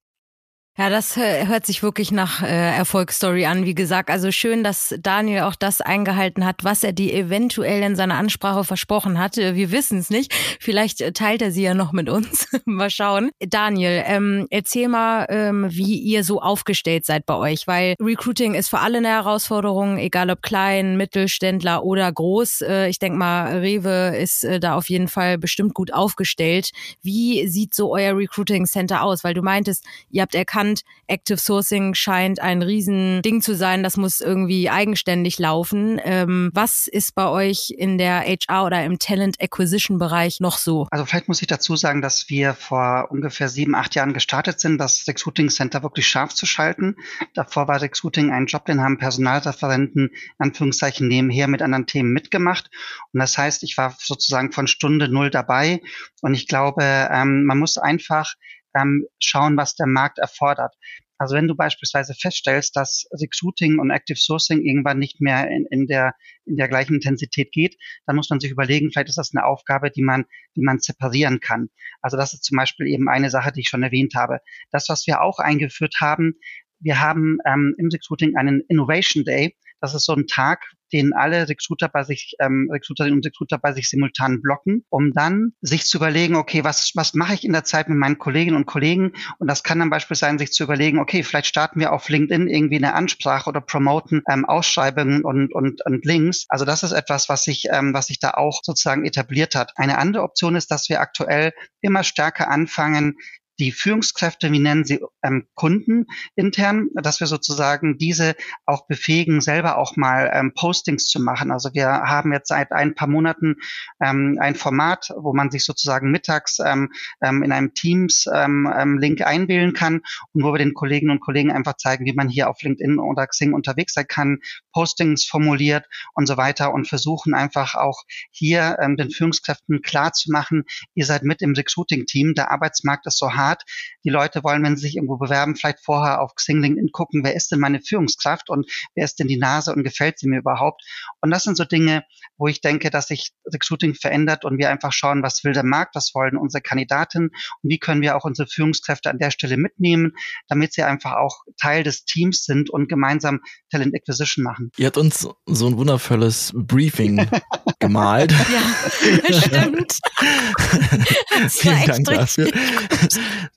Ja, 0.78 0.88
das 0.88 1.16
hört 1.16 1.66
sich 1.66 1.82
wirklich 1.82 2.12
nach 2.12 2.42
äh, 2.42 2.46
Erfolgsstory 2.46 3.44
an. 3.44 3.66
Wie 3.66 3.74
gesagt, 3.74 4.08
also 4.08 4.30
schön, 4.30 4.62
dass 4.62 4.94
Daniel 5.00 5.42
auch 5.42 5.56
das 5.56 5.80
eingehalten 5.80 6.46
hat, 6.46 6.62
was 6.62 6.84
er 6.84 6.92
dir 6.92 7.12
eventuell 7.12 7.82
in 7.82 7.96
seiner 7.96 8.14
Ansprache 8.14 8.62
versprochen 8.62 9.18
hat. 9.18 9.36
Wir 9.36 9.72
wissen 9.72 9.98
es 9.98 10.10
nicht. 10.10 10.32
Vielleicht 10.60 11.00
äh, 11.00 11.12
teilt 11.12 11.42
er 11.42 11.50
sie 11.50 11.64
ja 11.64 11.74
noch 11.74 11.92
mit 11.92 12.08
uns. 12.08 12.48
mal 12.64 12.88
schauen. 12.88 13.30
Daniel, 13.40 14.04
ähm, 14.06 14.46
erzähl 14.50 14.86
mal, 14.88 15.26
ähm, 15.28 15.66
wie 15.68 15.98
ihr 15.98 16.22
so 16.22 16.40
aufgestellt 16.40 17.04
seid 17.04 17.26
bei 17.26 17.34
euch, 17.34 17.66
weil 17.66 17.94
Recruiting 18.00 18.54
ist 18.54 18.68
für 18.68 18.78
alle 18.78 18.98
eine 18.98 19.08
Herausforderung, 19.08 19.98
egal 19.98 20.30
ob 20.30 20.40
klein, 20.40 20.96
Mittelständler 20.96 21.82
oder 21.82 22.10
groß. 22.10 22.62
Äh, 22.62 22.88
ich 22.88 23.00
denke 23.00 23.18
mal, 23.18 23.58
Rewe 23.58 24.16
ist 24.16 24.44
äh, 24.44 24.60
da 24.60 24.76
auf 24.76 24.88
jeden 24.88 25.08
Fall 25.08 25.36
bestimmt 25.36 25.74
gut 25.74 25.92
aufgestellt. 25.92 26.70
Wie 27.02 27.48
sieht 27.48 27.74
so 27.74 27.92
euer 27.92 28.16
Recruiting 28.16 28.66
Center 28.66 29.02
aus? 29.02 29.24
Weil 29.24 29.34
du 29.34 29.42
meintest, 29.42 29.84
ihr 30.10 30.22
habt 30.22 30.34
erkannt, 30.34 30.59
erkannt, 30.60 30.82
Active 31.06 31.38
Sourcing 31.38 31.94
scheint 31.94 32.40
ein 32.40 32.62
Riesending 32.62 33.42
zu 33.42 33.56
sein. 33.56 33.82
Das 33.82 33.96
muss 33.96 34.20
irgendwie 34.20 34.70
eigenständig 34.70 35.38
laufen. 35.38 36.00
Ähm, 36.04 36.50
was 36.54 36.86
ist 36.86 37.14
bei 37.14 37.28
euch 37.28 37.70
in 37.76 37.98
der 37.98 38.20
HR 38.20 38.66
oder 38.66 38.84
im 38.84 38.98
Talent 38.98 39.40
Acquisition 39.40 39.98
Bereich 39.98 40.40
noch 40.40 40.58
so? 40.58 40.86
Also 40.90 41.04
vielleicht 41.04 41.28
muss 41.28 41.40
ich 41.42 41.48
dazu 41.48 41.74
sagen, 41.76 42.00
dass 42.00 42.28
wir 42.28 42.54
vor 42.54 43.08
ungefähr 43.10 43.48
sieben, 43.48 43.74
acht 43.74 43.94
Jahren 43.94 44.14
gestartet 44.14 44.60
sind, 44.60 44.78
das 44.78 45.06
Recruiting 45.08 45.48
Center 45.48 45.82
wirklich 45.82 46.06
scharf 46.06 46.34
zu 46.34 46.46
schalten. 46.46 46.96
Davor 47.34 47.66
war 47.66 47.80
Recruiting 47.80 48.30
ein 48.30 48.46
Job, 48.46 48.66
den 48.66 48.80
haben 48.80 48.98
Personalreferenten, 48.98 50.10
Anführungszeichen, 50.38 51.08
nebenher 51.08 51.48
mit 51.48 51.62
anderen 51.62 51.86
Themen 51.86 52.12
mitgemacht. 52.12 52.70
Und 53.12 53.20
das 53.20 53.36
heißt, 53.36 53.64
ich 53.64 53.76
war 53.76 53.96
sozusagen 53.98 54.52
von 54.52 54.68
Stunde 54.68 55.08
null 55.08 55.30
dabei. 55.30 55.80
Und 56.20 56.34
ich 56.34 56.46
glaube, 56.46 56.84
ähm, 56.84 57.44
man 57.44 57.58
muss 57.58 57.78
einfach 57.78 58.34
ähm, 58.74 59.06
schauen, 59.18 59.56
was 59.56 59.74
der 59.74 59.86
Markt 59.86 60.18
erfordert. 60.18 60.74
Also 61.20 61.36
wenn 61.36 61.48
du 61.48 61.54
beispielsweise 61.54 62.14
feststellst, 62.14 62.74
dass 62.76 63.06
Recruiting 63.12 63.78
und 63.78 63.90
Active 63.90 64.16
Sourcing 64.18 64.62
irgendwann 64.62 64.98
nicht 64.98 65.20
mehr 65.20 65.50
in, 65.50 65.66
in, 65.70 65.86
der, 65.86 66.14
in 66.46 66.56
der 66.56 66.66
gleichen 66.66 66.94
Intensität 66.94 67.52
geht, 67.52 67.76
dann 68.06 68.16
muss 68.16 68.30
man 68.30 68.40
sich 68.40 68.50
überlegen, 68.50 68.90
vielleicht 68.90 69.10
ist 69.10 69.18
das 69.18 69.32
eine 69.34 69.44
Aufgabe, 69.44 69.90
die 69.90 70.02
man, 70.02 70.24
die 70.56 70.62
man 70.62 70.78
separieren 70.78 71.40
kann. 71.40 71.68
Also 72.00 72.16
das 72.16 72.32
ist 72.32 72.44
zum 72.44 72.56
Beispiel 72.56 72.86
eben 72.86 73.10
eine 73.10 73.28
Sache, 73.28 73.52
die 73.52 73.60
ich 73.60 73.68
schon 73.68 73.82
erwähnt 73.82 74.14
habe. 74.14 74.40
Das, 74.70 74.88
was 74.88 75.06
wir 75.06 75.20
auch 75.20 75.40
eingeführt 75.40 75.96
haben, 76.00 76.36
wir 76.78 77.00
haben 77.00 77.36
ähm, 77.44 77.74
im 77.76 77.90
Recruiting 77.92 78.36
einen 78.36 78.62
Innovation 78.68 79.24
Day. 79.24 79.58
Das 79.80 79.94
ist 79.94 80.04
so 80.04 80.14
ein 80.14 80.26
Tag, 80.26 80.64
den 80.92 81.12
alle 81.12 81.48
Recruiter 81.48 81.88
bei 81.88 82.02
sich, 82.02 82.34
ähm, 82.40 82.68
Recruiterinnen 82.70 83.18
und 83.18 83.26
Recruiter 83.26 83.58
bei 83.58 83.72
sich 83.72 83.88
simultan 83.88 84.42
blocken, 84.42 84.84
um 84.88 85.12
dann 85.12 85.52
sich 85.60 85.86
zu 85.86 85.98
überlegen, 85.98 86.36
okay, 86.36 86.64
was, 86.64 86.92
was 86.94 87.14
mache 87.14 87.34
ich 87.34 87.44
in 87.44 87.52
der 87.52 87.64
Zeit 87.64 87.88
mit 87.88 87.98
meinen 87.98 88.18
Kolleginnen 88.18 88.56
und 88.56 88.66
Kollegen? 88.66 89.12
Und 89.38 89.48
das 89.48 89.62
kann 89.62 89.78
dann 89.78 89.90
beispielsweise 89.90 90.20
sein, 90.20 90.38
sich 90.38 90.52
zu 90.52 90.64
überlegen, 90.64 90.98
okay, 90.98 91.22
vielleicht 91.22 91.46
starten 91.46 91.80
wir 91.80 91.92
auf 91.92 92.08
LinkedIn 92.08 92.48
irgendwie 92.48 92.76
eine 92.76 92.94
Ansprache 92.94 93.48
oder 93.48 93.60
promoten 93.60 94.22
ähm, 94.28 94.44
Ausschreibungen 94.44 95.24
und, 95.24 95.54
und, 95.54 95.84
und 95.86 96.04
Links. 96.04 96.46
Also 96.48 96.64
das 96.64 96.82
ist 96.82 96.92
etwas, 96.92 97.28
was 97.28 97.44
sich, 97.44 97.66
ähm, 97.70 97.94
was 97.94 98.06
sich 98.06 98.18
da 98.18 98.32
auch 98.32 98.60
sozusagen 98.62 99.06
etabliert 99.06 99.54
hat. 99.54 99.72
Eine 99.76 99.98
andere 99.98 100.22
Option 100.24 100.56
ist, 100.56 100.70
dass 100.70 100.88
wir 100.88 101.00
aktuell 101.00 101.52
immer 101.80 102.02
stärker 102.02 102.50
anfangen, 102.50 103.16
die 103.60 103.72
Führungskräfte, 103.72 104.50
wie 104.50 104.58
nennen 104.58 104.84
sie 104.84 105.00
ähm, 105.22 105.46
Kunden 105.54 106.06
intern, 106.34 106.88
dass 106.94 107.20
wir 107.20 107.26
sozusagen 107.26 107.98
diese 107.98 108.34
auch 108.64 108.86
befähigen, 108.86 109.40
selber 109.40 109.76
auch 109.76 109.96
mal 109.96 110.30
ähm, 110.32 110.52
Postings 110.54 111.06
zu 111.06 111.20
machen. 111.20 111.52
Also 111.52 111.74
wir 111.74 111.86
haben 111.86 112.32
jetzt 112.32 112.48
seit 112.48 112.72
ein 112.72 112.94
paar 112.94 113.08
Monaten 113.08 113.56
ähm, 114.02 114.38
ein 114.40 114.54
Format, 114.54 115.10
wo 115.16 115.34
man 115.34 115.50
sich 115.50 115.64
sozusagen 115.64 116.10
mittags 116.10 116.58
ähm, 116.58 116.90
ähm, 117.22 117.42
in 117.42 117.52
einem 117.52 117.74
Teams-Link 117.74 119.20
ähm, 119.20 119.26
einwählen 119.26 119.74
kann 119.74 120.00
und 120.32 120.42
wo 120.42 120.52
wir 120.52 120.58
den 120.58 120.74
Kolleginnen 120.74 121.12
und 121.12 121.20
Kollegen 121.20 121.52
einfach 121.52 121.76
zeigen, 121.76 122.06
wie 122.06 122.14
man 122.14 122.28
hier 122.28 122.48
auf 122.48 122.62
LinkedIn 122.62 122.98
oder 122.98 123.26
Xing 123.26 123.52
unterwegs 123.52 123.92
sein 123.92 124.06
kann, 124.08 124.38
Postings 124.72 125.26
formuliert 125.26 125.86
und 126.14 126.26
so 126.26 126.38
weiter 126.38 126.72
und 126.72 126.88
versuchen 126.88 127.34
einfach 127.34 127.74
auch 127.74 128.04
hier 128.30 128.76
den 128.80 129.10
Führungskräften 129.10 129.82
klar 129.82 130.12
zu 130.12 130.30
machen, 130.30 130.64
ihr 130.94 131.04
seid 131.04 131.22
mit 131.22 131.42
im 131.42 131.52
Recruiting-Team, 131.52 132.34
der 132.34 132.50
Arbeitsmarkt 132.50 133.06
ist 133.06 133.18
so 133.18 133.34
hart, 133.34 133.49
Art. 133.50 133.64
Die 134.04 134.10
Leute 134.10 134.42
wollen, 134.44 134.62
wenn 134.62 134.76
sie 134.76 134.82
sich 134.82 134.96
irgendwo 134.96 135.16
bewerben, 135.16 135.56
vielleicht 135.56 135.80
vorher 135.84 136.20
auf 136.20 136.34
Xing 136.34 136.60
LinkedIn 136.60 136.90
gucken, 136.92 137.24
wer 137.24 137.34
ist 137.34 137.50
denn 137.50 137.60
meine 137.60 137.80
Führungskraft 137.80 138.50
und 138.50 138.70
wer 138.94 139.04
ist 139.04 139.18
denn 139.18 139.28
die 139.28 139.38
Nase 139.38 139.74
und 139.74 139.84
gefällt 139.84 140.18
sie 140.18 140.28
mir 140.28 140.38
überhaupt? 140.38 140.82
Und 141.20 141.30
das 141.30 141.42
sind 141.42 141.56
so 141.56 141.64
Dinge, 141.64 142.04
wo 142.38 142.46
ich 142.46 142.60
denke, 142.60 142.90
dass 142.90 143.08
sich 143.08 143.32
Recruiting 143.52 143.94
verändert 143.94 144.44
und 144.44 144.58
wir 144.58 144.70
einfach 144.70 144.92
schauen, 144.92 145.22
was 145.22 145.44
will 145.44 145.52
der 145.52 145.64
Markt, 145.64 145.94
was 145.94 146.14
wollen 146.14 146.36
unsere 146.36 146.62
Kandidaten 146.62 147.24
und 147.24 147.70
wie 147.70 147.78
können 147.78 148.00
wir 148.00 148.16
auch 148.16 148.24
unsere 148.24 148.48
Führungskräfte 148.48 149.10
an 149.10 149.18
der 149.18 149.30
Stelle 149.30 149.56
mitnehmen, 149.56 150.12
damit 150.48 150.72
sie 150.72 150.82
einfach 150.82 151.16
auch 151.16 151.42
Teil 151.60 151.82
des 151.82 152.04
Teams 152.04 152.44
sind 152.44 152.70
und 152.70 152.88
gemeinsam 152.88 153.40
Talent 153.70 153.94
Acquisition 153.94 154.44
machen. 154.44 154.70
Ihr 154.76 154.86
habt 154.86 154.96
uns 154.96 155.28
so 155.46 155.66
ein 155.66 155.76
wundervolles 155.76 156.52
Briefing 156.54 157.28
gemalt. 157.78 158.32
ja, 158.32 159.34
stimmt. 159.40 159.98
Vielen 161.48 161.86
Dank 161.86 162.04
dafür. 162.04 162.50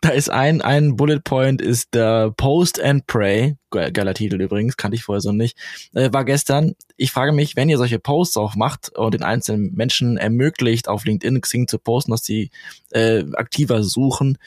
Da 0.01 0.09
ist 0.09 0.29
ein, 0.29 0.61
ein 0.61 0.95
Bullet 0.95 1.19
Point, 1.23 1.61
ist 1.61 1.93
der 1.93 2.31
Post 2.31 2.81
and 2.81 3.07
Pray. 3.07 3.55
Geiler 3.69 4.13
Titel 4.13 4.39
übrigens, 4.39 4.77
kannte 4.77 4.95
ich 4.95 5.03
vorher 5.03 5.21
so 5.21 5.31
nicht. 5.31 5.57
Äh, 5.93 6.13
war 6.13 6.25
gestern. 6.25 6.75
Ich 6.95 7.11
frage 7.11 7.31
mich, 7.31 7.55
wenn 7.55 7.69
ihr 7.69 7.77
solche 7.77 7.99
Posts 7.99 8.37
auch 8.37 8.55
macht 8.55 8.95
und 8.95 9.13
den 9.13 9.23
einzelnen 9.23 9.73
Menschen 9.73 10.17
ermöglicht, 10.17 10.87
auf 10.87 11.05
LinkedIn, 11.05 11.41
Xing 11.41 11.67
zu 11.67 11.79
posten, 11.79 12.11
dass 12.11 12.23
sie 12.23 12.51
äh, 12.91 13.23
aktiver 13.33 13.83
suchen, 13.83 14.37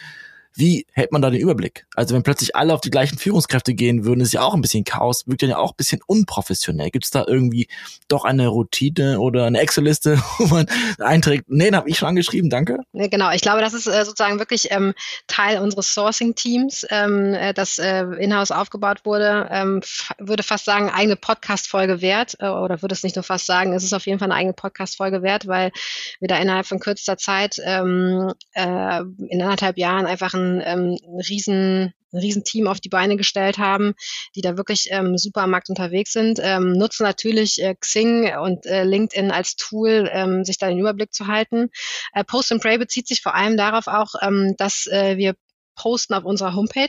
wie 0.56 0.86
hält 0.92 1.12
man 1.12 1.20
da 1.20 1.28
den 1.28 1.40
Überblick? 1.40 1.86
Also 1.94 2.14
wenn 2.14 2.22
plötzlich 2.22 2.56
alle 2.56 2.72
auf 2.72 2.80
die 2.80 2.90
gleichen 2.90 3.18
Führungskräfte 3.18 3.74
gehen 3.74 4.06
würden, 4.06 4.22
ist 4.22 4.32
ja 4.32 4.40
auch 4.40 4.54
ein 4.54 4.62
bisschen 4.62 4.84
Chaos, 4.84 5.24
wirkt 5.26 5.42
ja 5.42 5.58
auch 5.58 5.72
ein 5.72 5.76
bisschen 5.76 6.00
unprofessionell. 6.06 6.90
Gibt 6.90 7.04
es 7.04 7.10
da 7.10 7.24
irgendwie 7.26 7.68
doch 8.08 8.24
eine 8.24 8.48
Routine 8.48 9.20
oder 9.20 9.44
eine 9.44 9.60
Excel-Liste, 9.60 10.16
wo 10.38 10.46
man 10.46 10.66
einträgt, 10.98 11.44
nee, 11.48 11.66
den 11.66 11.76
habe 11.76 11.90
ich 11.90 11.98
schon 11.98 12.08
angeschrieben, 12.08 12.48
danke? 12.48 12.78
Nee, 12.92 13.08
genau, 13.08 13.30
ich 13.32 13.42
glaube, 13.42 13.60
das 13.60 13.74
ist 13.74 13.86
äh, 13.86 14.04
sozusagen 14.04 14.38
wirklich 14.38 14.68
ähm, 14.70 14.94
Teil 15.26 15.60
unseres 15.60 15.92
Sourcing-Teams, 15.92 16.86
ähm, 16.90 17.34
äh, 17.34 17.52
das 17.52 17.78
äh, 17.78 18.04
in-house 18.18 18.50
aufgebaut 18.50 19.04
wurde. 19.04 19.48
Ähm, 19.50 19.82
würde 20.18 20.42
fast 20.42 20.64
sagen, 20.64 20.88
eigene 20.88 21.16
Podcast-Folge 21.16 22.00
wert, 22.00 22.36
äh, 22.40 22.48
oder 22.48 22.80
würde 22.80 22.94
es 22.94 23.02
nicht 23.02 23.16
nur 23.16 23.24
fast 23.24 23.44
sagen, 23.44 23.74
es 23.74 23.84
ist 23.84 23.92
auf 23.92 24.06
jeden 24.06 24.18
Fall 24.18 24.30
eine 24.30 24.38
eigene 24.38 24.54
Podcast-Folge 24.54 25.20
wert, 25.20 25.46
weil 25.46 25.70
wir 26.18 26.28
da 26.28 26.38
innerhalb 26.38 26.64
von 26.66 26.78
kürzester 26.78 27.18
Zeit 27.18 27.56
ähm, 27.62 28.32
äh, 28.54 29.02
in 29.28 29.42
anderthalb 29.42 29.76
Jahren 29.76 30.06
einfach 30.06 30.32
ein 30.32 30.45
ähm, 30.64 30.98
ein 31.02 31.20
riesen 31.20 31.92
ein 32.12 32.20
Riesenteam 32.20 32.66
auf 32.66 32.80
die 32.80 32.88
Beine 32.88 33.16
gestellt 33.16 33.58
haben, 33.58 33.94
die 34.34 34.40
da 34.40 34.56
wirklich 34.56 34.88
ähm, 34.90 35.18
super 35.18 35.42
am 35.42 35.50
Markt 35.50 35.68
unterwegs 35.68 36.12
sind, 36.12 36.38
ähm, 36.42 36.72
nutzen 36.72 37.02
natürlich 37.02 37.62
äh, 37.62 37.74
Xing 37.74 38.36
und 38.38 38.66
äh, 38.66 38.84
LinkedIn 38.84 39.30
als 39.30 39.56
Tool, 39.56 40.08
ähm, 40.12 40.44
sich 40.44 40.58
da 40.58 40.68
den 40.68 40.78
Überblick 40.78 41.12
zu 41.12 41.26
halten. 41.26 41.68
Äh, 42.12 42.24
Post 42.24 42.52
and 42.52 42.62
Pray 42.62 42.78
bezieht 42.78 43.08
sich 43.08 43.22
vor 43.22 43.34
allem 43.34 43.56
darauf 43.56 43.86
auch, 43.86 44.14
ähm, 44.22 44.54
dass 44.56 44.86
äh, 44.86 45.16
wir 45.16 45.34
posten 45.74 46.14
auf 46.14 46.24
unserer 46.24 46.54
Homepage 46.54 46.88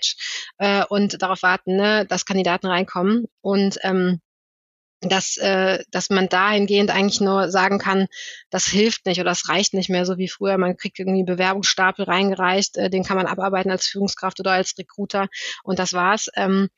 äh, 0.59 0.85
und 0.85 1.21
darauf 1.21 1.43
warten, 1.43 1.75
ne, 1.75 2.05
dass 2.07 2.25
Kandidaten 2.25 2.67
reinkommen. 2.67 3.25
Und 3.41 3.77
ähm, 3.83 4.21
dass, 5.01 5.37
äh, 5.37 5.83
dass 5.91 6.09
man 6.09 6.27
dahingehend 6.27 6.89
eigentlich 6.89 7.21
nur 7.21 7.51
sagen 7.51 7.77
kann, 7.77 8.07
das 8.49 8.65
hilft 8.65 9.05
nicht 9.05 9.19
oder 9.19 9.29
das 9.29 9.47
reicht 9.47 9.73
nicht 9.73 9.89
mehr 9.89 10.05
so 10.05 10.17
wie 10.17 10.27
früher. 10.27 10.57
Man 10.57 10.77
kriegt 10.77 10.97
irgendwie 10.99 11.23
Bewerbungsstapel 11.23 12.05
reingereicht, 12.05 12.77
äh, 12.77 12.89
den 12.89 13.03
kann 13.03 13.17
man 13.17 13.27
abarbeiten 13.27 13.71
als 13.71 13.87
Führungskraft 13.87 14.39
oder 14.39 14.53
als 14.53 14.77
Recruiter 14.77 15.27
und 15.63 15.79
das 15.79 15.93
war's. 15.93 16.29
Ähm, 16.35 16.69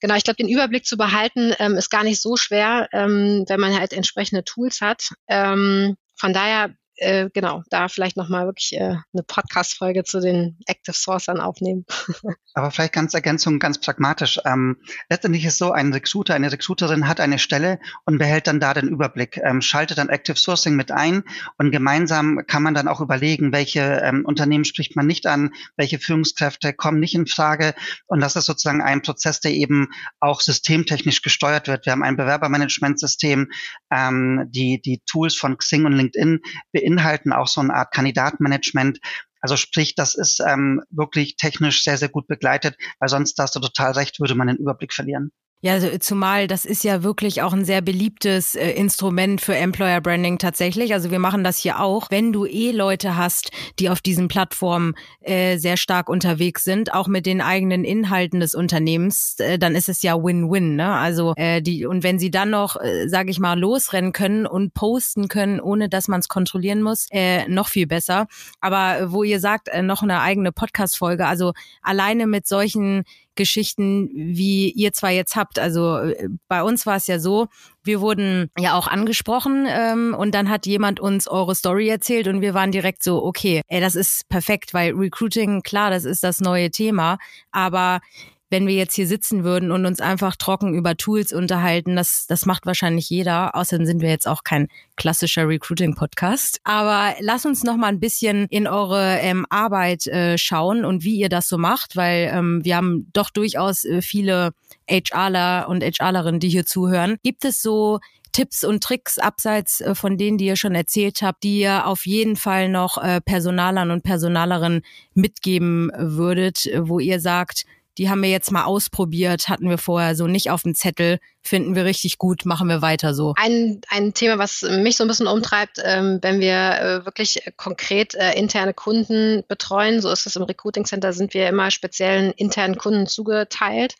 genau, 0.00 0.16
ich 0.16 0.24
glaube, 0.24 0.38
den 0.38 0.48
Überblick 0.48 0.86
zu 0.86 0.96
behalten 0.96 1.54
ähm, 1.58 1.76
ist 1.76 1.90
gar 1.90 2.04
nicht 2.04 2.20
so 2.20 2.36
schwer, 2.36 2.88
ähm, 2.92 3.44
wenn 3.46 3.60
man 3.60 3.78
halt 3.78 3.92
entsprechende 3.92 4.42
Tools 4.42 4.80
hat. 4.80 5.10
Ähm, 5.28 5.96
von 6.16 6.32
daher 6.32 6.74
äh, 6.96 7.28
genau, 7.32 7.62
da 7.70 7.88
vielleicht 7.88 8.16
nochmal 8.16 8.46
wirklich 8.46 8.72
äh, 8.74 8.96
eine 9.12 9.22
Podcast-Folge 9.26 10.04
zu 10.04 10.20
den 10.20 10.58
Active 10.66 10.96
Sourcern 10.96 11.40
aufnehmen. 11.40 11.84
Aber 12.54 12.70
vielleicht 12.70 12.94
ganz 12.94 13.12
Ergänzung, 13.12 13.58
ganz 13.58 13.78
pragmatisch. 13.78 14.40
Ähm, 14.44 14.78
letztendlich 15.10 15.44
ist 15.44 15.58
so, 15.58 15.72
ein 15.72 15.92
Recruiter, 15.92 16.34
eine 16.34 16.50
Recruiterin 16.50 17.06
hat 17.06 17.20
eine 17.20 17.38
Stelle 17.38 17.78
und 18.04 18.18
behält 18.18 18.46
dann 18.46 18.60
da 18.60 18.72
den 18.72 18.88
Überblick, 18.88 19.38
ähm, 19.44 19.60
schaltet 19.60 19.98
dann 19.98 20.08
Active 20.08 20.36
Sourcing 20.36 20.74
mit 20.74 20.90
ein 20.90 21.24
und 21.58 21.70
gemeinsam 21.70 22.44
kann 22.46 22.62
man 22.62 22.74
dann 22.74 22.88
auch 22.88 23.00
überlegen, 23.00 23.52
welche 23.52 23.80
ähm, 23.80 24.24
Unternehmen 24.24 24.64
spricht 24.64 24.96
man 24.96 25.06
nicht 25.06 25.26
an, 25.26 25.52
welche 25.76 25.98
Führungskräfte 25.98 26.72
kommen 26.72 26.98
nicht 26.98 27.14
in 27.14 27.26
Frage. 27.26 27.74
Und 28.06 28.20
das 28.20 28.36
ist 28.36 28.46
sozusagen 28.46 28.80
ein 28.80 29.02
Prozess, 29.02 29.40
der 29.40 29.52
eben 29.52 29.88
auch 30.20 30.40
systemtechnisch 30.40 31.20
gesteuert 31.20 31.68
wird. 31.68 31.84
Wir 31.84 31.92
haben 31.92 32.02
ein 32.02 32.16
Bewerbermanagementsystem, 32.16 33.50
ähm, 33.90 34.46
die, 34.48 34.80
die 34.80 35.02
Tools 35.06 35.34
von 35.34 35.58
Xing 35.58 35.84
und 35.84 35.92
LinkedIn 35.92 36.40
beinhalten 36.86 37.32
auch 37.32 37.48
so 37.48 37.60
eine 37.60 37.74
Art 37.74 37.92
Kandidatenmanagement. 37.92 39.00
Also 39.40 39.56
sprich, 39.56 39.94
das 39.94 40.14
ist 40.14 40.40
ähm, 40.40 40.82
wirklich 40.90 41.36
technisch 41.36 41.84
sehr, 41.84 41.98
sehr 41.98 42.08
gut 42.08 42.26
begleitet, 42.26 42.76
weil 42.98 43.08
sonst 43.08 43.38
hast 43.38 43.54
du 43.54 43.60
total 43.60 43.92
recht, 43.92 44.20
würde 44.20 44.34
man 44.34 44.48
den 44.48 44.56
Überblick 44.56 44.92
verlieren. 44.92 45.32
Ja, 45.62 45.72
also 45.72 45.88
zumal 45.98 46.46
das 46.48 46.66
ist 46.66 46.84
ja 46.84 47.02
wirklich 47.02 47.40
auch 47.40 47.54
ein 47.54 47.64
sehr 47.64 47.80
beliebtes 47.80 48.54
äh, 48.54 48.72
Instrument 48.72 49.40
für 49.40 49.56
Employer 49.56 50.02
Branding 50.02 50.36
tatsächlich. 50.36 50.92
Also 50.92 51.10
wir 51.10 51.18
machen 51.18 51.44
das 51.44 51.56
hier 51.56 51.80
auch. 51.80 52.10
Wenn 52.10 52.30
du 52.30 52.44
eh 52.44 52.72
Leute 52.72 53.16
hast, 53.16 53.50
die 53.78 53.88
auf 53.88 54.02
diesen 54.02 54.28
Plattformen 54.28 54.94
äh, 55.22 55.56
sehr 55.56 55.78
stark 55.78 56.10
unterwegs 56.10 56.62
sind, 56.62 56.92
auch 56.92 57.08
mit 57.08 57.24
den 57.24 57.40
eigenen 57.40 57.84
Inhalten 57.84 58.38
des 58.38 58.54
Unternehmens, 58.54 59.36
äh, 59.38 59.58
dann 59.58 59.74
ist 59.74 59.88
es 59.88 60.02
ja 60.02 60.22
Win-Win. 60.22 60.76
Ne? 60.76 60.92
Also 60.92 61.32
äh, 61.36 61.62
die 61.62 61.86
und 61.86 62.02
wenn 62.02 62.18
sie 62.18 62.30
dann 62.30 62.50
noch, 62.50 62.76
äh, 62.76 63.08
sage 63.08 63.30
ich 63.30 63.40
mal, 63.40 63.58
losrennen 63.58 64.12
können 64.12 64.46
und 64.46 64.74
posten 64.74 65.28
können, 65.28 65.58
ohne 65.58 65.88
dass 65.88 66.06
man 66.06 66.20
es 66.20 66.28
kontrollieren 66.28 66.82
muss, 66.82 67.06
äh, 67.10 67.48
noch 67.48 67.68
viel 67.68 67.86
besser. 67.86 68.26
Aber 68.60 69.10
wo 69.10 69.22
ihr 69.22 69.40
sagt, 69.40 69.68
äh, 69.68 69.80
noch 69.80 70.02
eine 70.02 70.20
eigene 70.20 70.52
Podcast-Folge, 70.52 71.26
also 71.26 71.54
alleine 71.80 72.26
mit 72.26 72.46
solchen 72.46 73.04
Geschichten, 73.36 74.10
wie 74.12 74.70
ihr 74.70 74.92
zwar 74.92 75.10
jetzt 75.10 75.36
habt. 75.36 75.58
Also 75.58 75.98
äh, 75.98 76.28
bei 76.48 76.62
uns 76.62 76.86
war 76.86 76.96
es 76.96 77.06
ja 77.06 77.18
so, 77.18 77.48
wir 77.84 78.00
wurden 78.00 78.50
ja 78.58 78.74
auch 78.74 78.88
angesprochen 78.88 79.66
ähm, 79.68 80.14
und 80.18 80.34
dann 80.34 80.50
hat 80.50 80.66
jemand 80.66 80.98
uns 81.00 81.28
eure 81.28 81.54
Story 81.54 81.88
erzählt 81.88 82.26
und 82.26 82.40
wir 82.40 82.54
waren 82.54 82.72
direkt 82.72 83.02
so, 83.02 83.24
okay, 83.24 83.62
ey, 83.68 83.80
das 83.80 83.94
ist 83.94 84.28
perfekt, 84.28 84.74
weil 84.74 84.92
Recruiting, 84.92 85.62
klar, 85.62 85.90
das 85.90 86.04
ist 86.04 86.24
das 86.24 86.40
neue 86.40 86.70
Thema, 86.70 87.18
aber 87.52 88.00
wenn 88.48 88.66
wir 88.66 88.74
jetzt 88.74 88.94
hier 88.94 89.06
sitzen 89.06 89.44
würden 89.44 89.72
und 89.72 89.86
uns 89.86 90.00
einfach 90.00 90.36
trocken 90.36 90.74
über 90.74 90.96
Tools 90.96 91.32
unterhalten, 91.32 91.96
das, 91.96 92.26
das 92.28 92.46
macht 92.46 92.64
wahrscheinlich 92.66 93.10
jeder. 93.10 93.56
Außerdem 93.56 93.86
sind 93.86 94.02
wir 94.02 94.10
jetzt 94.10 94.28
auch 94.28 94.44
kein 94.44 94.68
klassischer 94.96 95.48
Recruiting-Podcast. 95.48 96.60
Aber 96.64 97.14
lass 97.20 97.44
uns 97.44 97.64
noch 97.64 97.76
mal 97.76 97.88
ein 97.88 98.00
bisschen 98.00 98.46
in 98.50 98.66
eure 98.66 99.18
ähm, 99.18 99.46
Arbeit 99.50 100.06
äh, 100.06 100.38
schauen 100.38 100.84
und 100.84 101.02
wie 101.02 101.16
ihr 101.16 101.28
das 101.28 101.48
so 101.48 101.58
macht, 101.58 101.96
weil 101.96 102.30
ähm, 102.32 102.64
wir 102.64 102.76
haben 102.76 103.10
doch 103.12 103.30
durchaus 103.30 103.84
äh, 103.84 104.00
viele 104.00 104.52
HRler 104.88 105.68
und 105.68 105.82
HRlerinnen, 105.82 106.40
die 106.40 106.48
hier 106.48 106.66
zuhören. 106.66 107.16
Gibt 107.22 107.44
es 107.44 107.60
so 107.60 107.98
Tipps 108.36 108.64
und 108.64 108.82
Tricks 108.82 109.18
abseits 109.18 109.80
äh, 109.80 109.94
von 109.94 110.18
denen, 110.18 110.36
die 110.36 110.44
ihr 110.44 110.56
schon 110.56 110.74
erzählt 110.74 111.22
habt, 111.22 111.42
die 111.42 111.60
ihr 111.60 111.86
auf 111.86 112.04
jeden 112.04 112.36
Fall 112.36 112.68
noch 112.68 113.02
äh, 113.02 113.22
Personalern 113.22 113.90
und 113.90 114.02
Personalerinnen 114.02 114.82
mitgeben 115.14 115.90
würdet, 115.96 116.68
wo 116.80 117.00
ihr 117.00 117.18
sagt, 117.18 117.64
die 117.98 118.10
haben 118.10 118.22
wir 118.22 118.30
jetzt 118.30 118.52
mal 118.52 118.64
ausprobiert, 118.64 119.48
hatten 119.48 119.68
wir 119.68 119.78
vorher 119.78 120.14
so 120.14 120.26
nicht 120.26 120.50
auf 120.50 120.62
dem 120.62 120.74
Zettel, 120.74 121.18
finden 121.46 121.74
wir 121.74 121.84
richtig 121.84 122.18
gut, 122.18 122.44
machen 122.44 122.68
wir 122.68 122.82
weiter 122.82 123.14
so. 123.14 123.34
Ein, 123.36 123.80
ein 123.88 124.14
Thema, 124.14 124.38
was 124.38 124.62
mich 124.62 124.96
so 124.96 125.04
ein 125.04 125.08
bisschen 125.08 125.26
umtreibt, 125.26 125.78
ähm, 125.82 126.18
wenn 126.22 126.40
wir 126.40 126.54
äh, 126.54 127.04
wirklich 127.04 127.42
konkret 127.56 128.14
äh, 128.14 128.32
interne 128.32 128.74
Kunden 128.74 129.44
betreuen, 129.48 130.00
so 130.00 130.10
ist 130.10 130.26
es 130.26 130.36
im 130.36 130.42
Recruiting 130.42 130.84
Center, 130.84 131.12
sind 131.12 131.34
wir 131.34 131.48
immer 131.48 131.70
speziellen 131.70 132.32
internen 132.32 132.76
Kunden 132.76 133.06
zugeteilt, 133.06 133.94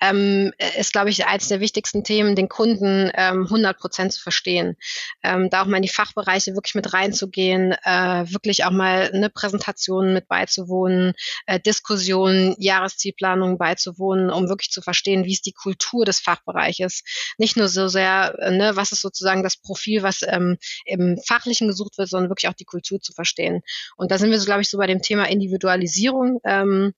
ähm, 0.00 0.52
ist, 0.78 0.92
glaube 0.92 1.10
ich, 1.10 1.26
eines 1.26 1.48
der 1.48 1.60
wichtigsten 1.60 2.04
Themen, 2.04 2.36
den 2.36 2.48
Kunden 2.48 3.10
ähm, 3.14 3.44
100 3.44 3.78
Prozent 3.78 4.12
zu 4.12 4.20
verstehen. 4.20 4.76
Ähm, 5.22 5.50
da 5.50 5.62
auch 5.62 5.66
mal 5.66 5.76
in 5.76 5.82
die 5.82 5.88
Fachbereiche 5.88 6.54
wirklich 6.54 6.74
mit 6.74 6.92
reinzugehen, 6.92 7.72
äh, 7.84 8.24
wirklich 8.30 8.64
auch 8.64 8.70
mal 8.70 9.10
eine 9.12 9.30
Präsentation 9.30 10.12
mit 10.12 10.28
beizuwohnen, 10.28 11.14
äh, 11.46 11.58
Diskussionen, 11.60 12.54
Jahreszielplanungen 12.58 13.58
beizuwohnen, 13.58 14.30
um 14.30 14.48
wirklich 14.48 14.70
zu 14.70 14.82
verstehen, 14.82 15.24
wie 15.24 15.32
ist 15.32 15.46
die 15.46 15.52
Kultur 15.52 16.04
des 16.04 16.20
Fachbereiches 16.20 16.81
ist. 16.82 17.34
Nicht 17.38 17.56
nur 17.56 17.68
so 17.68 17.88
sehr, 17.88 18.36
äh, 18.38 18.50
ne, 18.50 18.76
was 18.76 18.92
ist 18.92 19.00
sozusagen 19.00 19.42
das 19.42 19.56
Profil, 19.56 20.02
was 20.02 20.20
ähm, 20.22 20.58
im 20.84 21.18
Fachlichen 21.26 21.68
gesucht 21.68 21.98
wird, 21.98 22.08
sondern 22.08 22.30
wirklich 22.30 22.48
auch 22.48 22.54
die 22.54 22.64
Kultur 22.64 23.00
zu 23.00 23.12
verstehen. 23.12 23.62
Und 23.96 24.10
da 24.10 24.18
sind 24.18 24.30
wir 24.30 24.38
so, 24.38 24.46
glaube 24.46 24.62
ich, 24.62 24.70
so 24.70 24.78
bei 24.78 24.86
dem 24.86 25.02
Thema 25.02 25.28
Individualisierung, 25.28 26.40
ähm, 26.44 26.92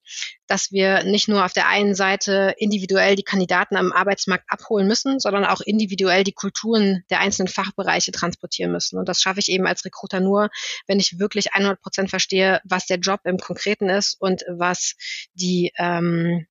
dass 0.47 0.73
wir 0.73 1.05
nicht 1.05 1.29
nur 1.29 1.45
auf 1.45 1.53
der 1.53 1.69
einen 1.69 1.95
Seite 1.95 2.55
individuell 2.59 3.17
die 3.17 3.23
Kandidaten 3.23 3.77
am 3.77 3.93
Arbeitsmarkt 3.93 4.45
abholen 4.49 4.87
müssen, 4.87 5.19
sondern 5.19 5.45
auch 5.45 5.61
individuell 5.61 6.25
die 6.25 6.33
Kulturen 6.33 7.05
der 7.11 7.21
einzelnen 7.21 7.49
Fachbereiche 7.49 8.13
transportieren 8.13 8.73
müssen. 8.73 8.99
Und 8.99 9.09
das 9.09 9.23
schaffe 9.23 9.41
ich 9.41 9.49
eben 9.49 9.67
als 9.67 9.85
Recruiter 9.85 10.21
nur, 10.21 10.51
wenn 10.87 11.01
ich 11.01 11.19
wirklich 11.19 11.55
100 11.55 11.81
Prozent 11.81 12.11
verstehe, 12.11 12.61
was 12.65 12.87
der 12.87 12.99
Job 12.99 13.21
im 13.25 13.39
Konkreten 13.39 13.89
ist 13.89 14.21
und 14.21 14.45
was 14.49 14.95
die 15.35 15.73
ähm, 15.79 16.47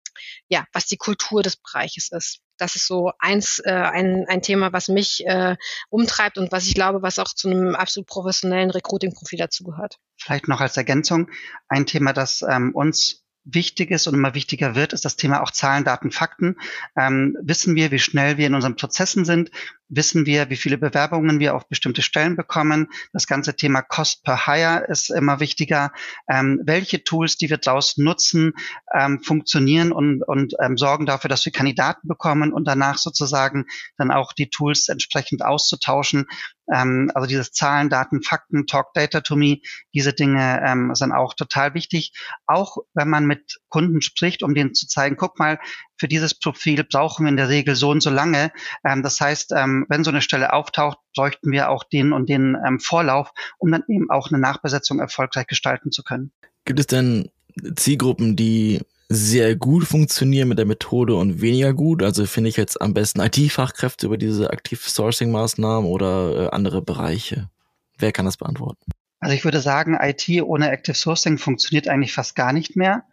ja, 0.47 0.65
was 0.73 0.85
die 0.85 0.97
Kultur 0.97 1.41
des 1.41 1.57
Bereiches 1.57 2.11
ist 2.11 2.42
das 2.63 2.75
ist 2.75 2.87
so 2.87 3.11
eins, 3.19 3.59
äh, 3.59 3.71
ein, 3.71 4.25
ein 4.27 4.41
Thema, 4.41 4.71
was 4.71 4.87
mich 4.87 5.25
äh, 5.25 5.57
umtreibt 5.89 6.37
und 6.37 6.51
was 6.51 6.65
ich 6.65 6.73
glaube, 6.73 7.01
was 7.01 7.19
auch 7.19 7.33
zu 7.33 7.49
einem 7.49 7.75
absolut 7.75 8.07
professionellen 8.07 8.71
Recruiting-Profil 8.71 9.37
dazugehört. 9.37 9.97
Vielleicht 10.17 10.47
noch 10.47 10.61
als 10.61 10.77
Ergänzung 10.77 11.29
ein 11.67 11.85
Thema, 11.85 12.13
das 12.13 12.41
ähm, 12.41 12.71
uns 12.73 13.23
wichtig 13.45 13.91
ist 13.91 14.07
und 14.07 14.13
immer 14.13 14.33
wichtiger 14.33 14.75
wird, 14.75 14.93
ist 14.93 15.03
das 15.03 15.17
Thema 15.17 15.41
auch 15.41 15.51
Zahlen, 15.51 15.83
Daten, 15.83 16.11
Fakten. 16.11 16.55
Ähm, 16.97 17.35
wissen 17.41 17.75
wir, 17.75 17.91
wie 17.91 17.99
schnell 17.99 18.37
wir 18.37 18.47
in 18.47 18.55
unseren 18.55 18.77
Prozessen 18.77 19.25
sind? 19.25 19.51
Wissen 19.95 20.25
wir, 20.25 20.49
wie 20.49 20.55
viele 20.55 20.77
Bewerbungen 20.77 21.39
wir 21.39 21.55
auf 21.55 21.67
bestimmte 21.67 22.01
Stellen 22.01 22.35
bekommen. 22.35 22.89
Das 23.11 23.27
ganze 23.27 23.55
Thema 23.55 23.81
Cost 23.81 24.23
per 24.23 24.45
Hire 24.45 24.85
ist 24.87 25.09
immer 25.09 25.39
wichtiger. 25.39 25.91
Ähm, 26.29 26.61
welche 26.63 27.03
Tools, 27.03 27.37
die 27.37 27.49
wir 27.49 27.57
draußen 27.57 28.03
nutzen, 28.03 28.53
ähm, 28.93 29.21
funktionieren 29.21 29.91
und, 29.91 30.23
und 30.23 30.53
ähm, 30.61 30.77
sorgen 30.77 31.05
dafür, 31.05 31.29
dass 31.29 31.45
wir 31.45 31.51
Kandidaten 31.51 32.07
bekommen 32.07 32.53
und 32.53 32.65
danach 32.67 32.97
sozusagen 32.97 33.65
dann 33.97 34.11
auch 34.11 34.33
die 34.33 34.49
Tools 34.49 34.89
entsprechend 34.89 35.43
auszutauschen. 35.43 36.25
Ähm, 36.71 37.11
also 37.13 37.27
dieses 37.27 37.51
Zahlen, 37.51 37.89
Daten, 37.89 38.21
Fakten, 38.21 38.67
Talk 38.67 38.93
Data 38.93 39.21
to 39.21 39.35
Me, 39.35 39.59
diese 39.93 40.13
Dinge 40.13 40.61
ähm, 40.65 40.95
sind 40.95 41.11
auch 41.11 41.33
total 41.33 41.73
wichtig. 41.73 42.13
Auch 42.45 42.77
wenn 42.93 43.09
man 43.09 43.25
mit 43.25 43.59
Kunden 43.69 44.01
spricht, 44.01 44.43
um 44.43 44.53
denen 44.53 44.73
zu 44.73 44.87
zeigen, 44.87 45.17
guck 45.17 45.39
mal, 45.39 45.59
für 45.97 46.07
dieses 46.07 46.33
Profil 46.33 46.83
brauchen 46.83 47.25
wir 47.25 47.29
in 47.29 47.37
der 47.37 47.49
Regel 47.49 47.75
so 47.75 47.89
und 47.89 48.01
so 48.01 48.09
lange. 48.09 48.51
Ähm, 48.83 49.03
das 49.03 49.19
heißt, 49.19 49.53
ähm, 49.55 49.85
wenn 49.89 50.03
so 50.03 50.11
eine 50.11 50.21
Stelle 50.21 50.53
auftaucht, 50.53 50.97
bräuchten 51.15 51.51
wir 51.51 51.69
auch 51.69 51.83
den 51.83 52.13
und 52.13 52.29
den 52.29 52.57
ähm, 52.65 52.79
Vorlauf, 52.79 53.31
um 53.57 53.71
dann 53.71 53.83
eben 53.87 54.09
auch 54.09 54.31
eine 54.31 54.39
Nachbesetzung 54.39 54.99
erfolgreich 54.99 55.47
gestalten 55.47 55.91
zu 55.91 56.03
können. 56.03 56.31
Gibt 56.65 56.79
es 56.79 56.87
denn 56.87 57.29
Zielgruppen, 57.75 58.35
die 58.35 58.81
sehr 59.09 59.55
gut 59.55 59.85
funktionieren 59.85 60.47
mit 60.47 60.57
der 60.57 60.65
Methode 60.65 61.15
und 61.15 61.41
weniger 61.41 61.73
gut? 61.73 62.01
Also 62.03 62.25
finde 62.25 62.49
ich 62.49 62.57
jetzt 62.57 62.81
am 62.81 62.93
besten 62.93 63.19
IT-Fachkräfte 63.19 64.07
über 64.07 64.17
diese 64.17 64.49
Aktiv-Sourcing-Maßnahmen 64.49 65.87
oder 65.87 66.45
äh, 66.45 66.49
andere 66.49 66.81
Bereiche? 66.81 67.49
Wer 67.97 68.11
kann 68.11 68.25
das 68.25 68.37
beantworten? 68.37 68.83
Also 69.19 69.35
ich 69.35 69.45
würde 69.45 69.61
sagen, 69.61 69.97
IT 70.01 70.27
ohne 70.41 70.71
Active 70.71 70.95
Sourcing 70.95 71.37
funktioniert 71.37 71.87
eigentlich 71.87 72.13
fast 72.13 72.35
gar 72.35 72.51
nicht 72.51 72.75
mehr. 72.75 73.03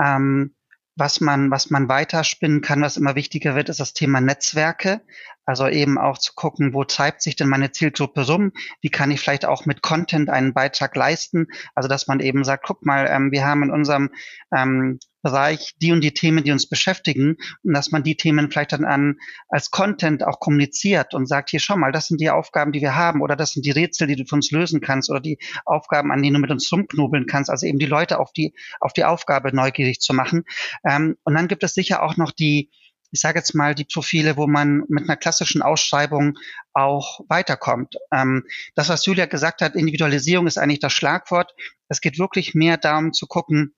Ähm, 0.00 0.54
was 1.00 1.20
man, 1.20 1.50
was 1.50 1.70
man 1.70 1.88
weiterspinnen 1.88 2.60
kann, 2.60 2.82
was 2.82 2.96
immer 2.96 3.16
wichtiger 3.16 3.56
wird, 3.56 3.70
ist 3.70 3.80
das 3.80 3.94
Thema 3.94 4.20
Netzwerke. 4.20 5.00
Also 5.46 5.66
eben 5.66 5.98
auch 5.98 6.18
zu 6.18 6.34
gucken, 6.36 6.74
wo 6.74 6.84
treibt 6.84 7.22
sich 7.22 7.34
denn 7.34 7.48
meine 7.48 7.72
Zielgruppe 7.72 8.24
rum? 8.26 8.52
Wie 8.82 8.90
kann 8.90 9.10
ich 9.10 9.20
vielleicht 9.20 9.46
auch 9.46 9.66
mit 9.66 9.82
Content 9.82 10.30
einen 10.30 10.54
Beitrag 10.54 10.94
leisten? 10.94 11.48
Also 11.74 11.88
dass 11.88 12.06
man 12.06 12.20
eben 12.20 12.44
sagt, 12.44 12.64
guck 12.64 12.86
mal, 12.86 13.08
ähm, 13.10 13.32
wir 13.32 13.44
haben 13.44 13.64
in 13.64 13.70
unserem 13.70 14.10
ähm, 14.54 15.00
Bereich 15.22 15.74
die 15.80 15.92
und 15.92 16.02
die 16.02 16.12
Themen, 16.12 16.44
die 16.44 16.52
uns 16.52 16.68
beschäftigen 16.68 17.36
und 17.62 17.74
dass 17.74 17.90
man 17.90 18.02
die 18.02 18.16
Themen 18.16 18.50
vielleicht 18.50 18.72
dann 18.72 18.84
an 18.84 19.16
als 19.48 19.70
Content 19.70 20.24
auch 20.24 20.40
kommuniziert 20.40 21.14
und 21.14 21.26
sagt, 21.26 21.50
hier 21.50 21.60
schau 21.60 21.76
mal, 21.76 21.92
das 21.92 22.06
sind 22.06 22.20
die 22.20 22.30
Aufgaben, 22.30 22.72
die 22.72 22.80
wir 22.80 22.94
haben 22.94 23.20
oder 23.20 23.36
das 23.36 23.52
sind 23.52 23.66
die 23.66 23.70
Rätsel, 23.70 24.06
die 24.06 24.16
du 24.16 24.24
für 24.24 24.36
uns 24.36 24.50
lösen 24.50 24.80
kannst 24.80 25.10
oder 25.10 25.20
die 25.20 25.38
Aufgaben, 25.64 26.10
an 26.10 26.22
denen 26.22 26.34
du 26.34 26.40
mit 26.40 26.50
uns 26.50 26.70
rumknobeln 26.72 27.26
kannst, 27.26 27.50
also 27.50 27.66
eben 27.66 27.78
die 27.78 27.86
Leute 27.86 28.18
auf 28.18 28.32
die 28.32 28.54
auf 28.80 28.92
die 28.92 29.04
Aufgabe 29.04 29.54
neugierig 29.54 30.00
zu 30.00 30.14
machen. 30.14 30.44
Ähm, 30.84 31.16
und 31.24 31.34
dann 31.34 31.48
gibt 31.48 31.62
es 31.62 31.74
sicher 31.74 32.02
auch 32.02 32.16
noch 32.16 32.32
die 32.32 32.70
ich 33.12 33.20
sage 33.20 33.38
jetzt 33.38 33.54
mal, 33.54 33.74
die 33.74 33.84
Profile, 33.84 34.36
wo 34.36 34.46
man 34.46 34.84
mit 34.88 35.04
einer 35.04 35.16
klassischen 35.16 35.62
Ausschreibung 35.62 36.38
auch 36.72 37.20
weiterkommt. 37.28 37.96
Ähm, 38.12 38.44
das, 38.74 38.88
was 38.88 39.04
Julia 39.04 39.26
gesagt 39.26 39.62
hat, 39.62 39.74
Individualisierung 39.74 40.46
ist 40.46 40.58
eigentlich 40.58 40.78
das 40.78 40.92
Schlagwort. 40.92 41.52
Es 41.88 42.00
geht 42.00 42.18
wirklich 42.18 42.54
mehr 42.54 42.76
darum 42.76 43.12
zu 43.12 43.26
gucken, 43.26 43.74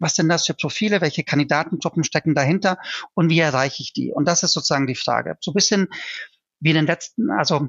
was 0.00 0.14
sind 0.14 0.28
das 0.28 0.46
für 0.46 0.54
Profile? 0.54 1.00
Welche 1.00 1.24
Kandidatengruppen 1.24 2.04
stecken 2.04 2.34
dahinter? 2.34 2.78
Und 3.14 3.30
wie 3.30 3.40
erreiche 3.40 3.82
ich 3.82 3.92
die? 3.92 4.12
Und 4.12 4.26
das 4.26 4.42
ist 4.42 4.52
sozusagen 4.52 4.86
die 4.86 4.94
Frage. 4.94 5.36
So 5.40 5.52
ein 5.52 5.54
bisschen 5.54 5.88
wie 6.60 6.70
in 6.70 6.76
den 6.76 6.86
letzten, 6.86 7.30
also 7.30 7.68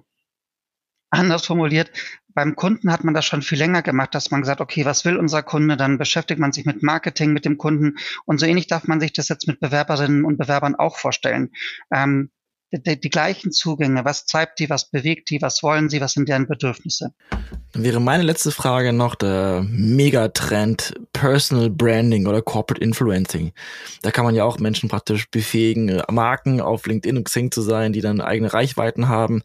anders 1.10 1.46
formuliert, 1.46 1.92
beim 2.34 2.56
Kunden 2.56 2.92
hat 2.92 3.04
man 3.04 3.14
das 3.14 3.26
schon 3.26 3.44
viel 3.44 3.60
länger 3.60 3.84
gemacht, 3.84 4.16
dass 4.16 4.32
man 4.32 4.42
gesagt, 4.42 4.62
okay, 4.62 4.86
was 4.86 5.06
will 5.06 5.18
unser 5.18 5.44
Kunde? 5.44 5.78
Dann 5.78 5.98
beschäftigt 5.98 6.40
man 6.40 6.52
sich 6.52 6.66
mit 6.66 6.82
Marketing, 6.82 7.32
mit 7.32 7.46
dem 7.46 7.58
Kunden. 7.58 7.98
Und 8.26 8.40
so 8.40 8.46
ähnlich 8.46 8.68
darf 8.68 8.88
man 8.88 9.00
sich 9.00 9.14
das 9.14 9.30
jetzt 9.30 9.48
mit 9.48 9.60
Bewerberinnen 9.60 10.26
und 10.26 10.38
Bewerbern 10.38 10.76
auch 10.76 10.98
vorstellen. 10.98 11.52
Ähm, 11.94 12.32
die, 12.80 13.00
die 13.00 13.10
gleichen 13.10 13.52
Zugänge. 13.52 14.04
Was 14.06 14.26
treibt 14.26 14.60
die, 14.60 14.70
was 14.70 14.90
bewegt 14.90 15.30
die, 15.30 15.42
was 15.42 15.64
wollen 15.64 15.90
sie, 15.90 16.02
was 16.02 16.14
sind 16.14 16.30
deren 16.30 16.48
Bedürfnisse? 16.48 17.14
Dann 17.74 17.84
wäre 17.84 18.00
meine 18.00 18.24
letzte 18.24 18.52
Frage 18.52 18.94
noch 18.94 19.16
der 19.16 19.66
Megatrend 19.68 20.94
Personal 21.14 21.70
Branding 21.70 22.28
oder 22.28 22.42
Corporate 22.42 22.84
Influencing. 22.84 23.52
Da 24.02 24.12
kann 24.12 24.26
man 24.26 24.36
ja 24.36 24.44
auch 24.44 24.60
Menschen 24.60 24.90
praktisch 24.90 25.30
befähigen, 25.30 25.90
äh, 25.90 26.04
Marken 26.12 26.62
auf 26.62 26.86
LinkedIn 26.86 27.18
und 27.18 27.24
Xing 27.26 27.52
zu 27.52 27.62
sein, 27.62 27.94
die 27.94 28.02
dann 28.02 28.22
eigene 28.22 28.54
Reichweiten 28.54 29.08
haben. 29.08 29.44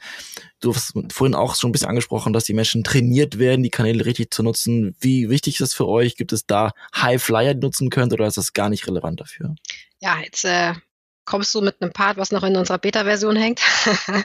Du 0.60 0.74
hast 0.74 0.92
vorhin 1.10 1.34
auch 1.34 1.54
schon 1.54 1.70
ein 1.70 1.72
bisschen 1.72 1.88
angesprochen, 1.88 2.32
dass 2.32 2.44
die 2.44 2.54
Menschen 2.54 2.82
trainiert 2.82 3.38
werden, 3.38 3.62
die 3.62 3.70
Kanäle 3.70 4.04
richtig 4.04 4.34
zu 4.34 4.42
nutzen. 4.42 4.96
Wie 5.00 5.30
wichtig 5.30 5.54
ist 5.54 5.60
das 5.60 5.74
für 5.74 5.86
euch? 5.86 6.16
Gibt 6.16 6.32
es 6.32 6.46
da 6.46 6.72
High 6.96 7.22
Flyer, 7.22 7.54
die 7.54 7.60
nutzen 7.60 7.90
könnt 7.90 8.12
oder 8.12 8.26
ist 8.26 8.36
das 8.36 8.52
gar 8.52 8.68
nicht 8.68 8.86
relevant 8.88 9.20
dafür? 9.20 9.54
Ja, 10.00 10.18
jetzt 10.22 10.44
äh, 10.44 10.74
kommst 11.28 11.54
du 11.54 11.60
mit 11.60 11.82
einem 11.82 11.92
Part, 11.92 12.16
was 12.16 12.32
noch 12.32 12.42
in 12.42 12.56
unserer 12.56 12.78
Beta-Version 12.78 13.36
hängt. 13.36 13.60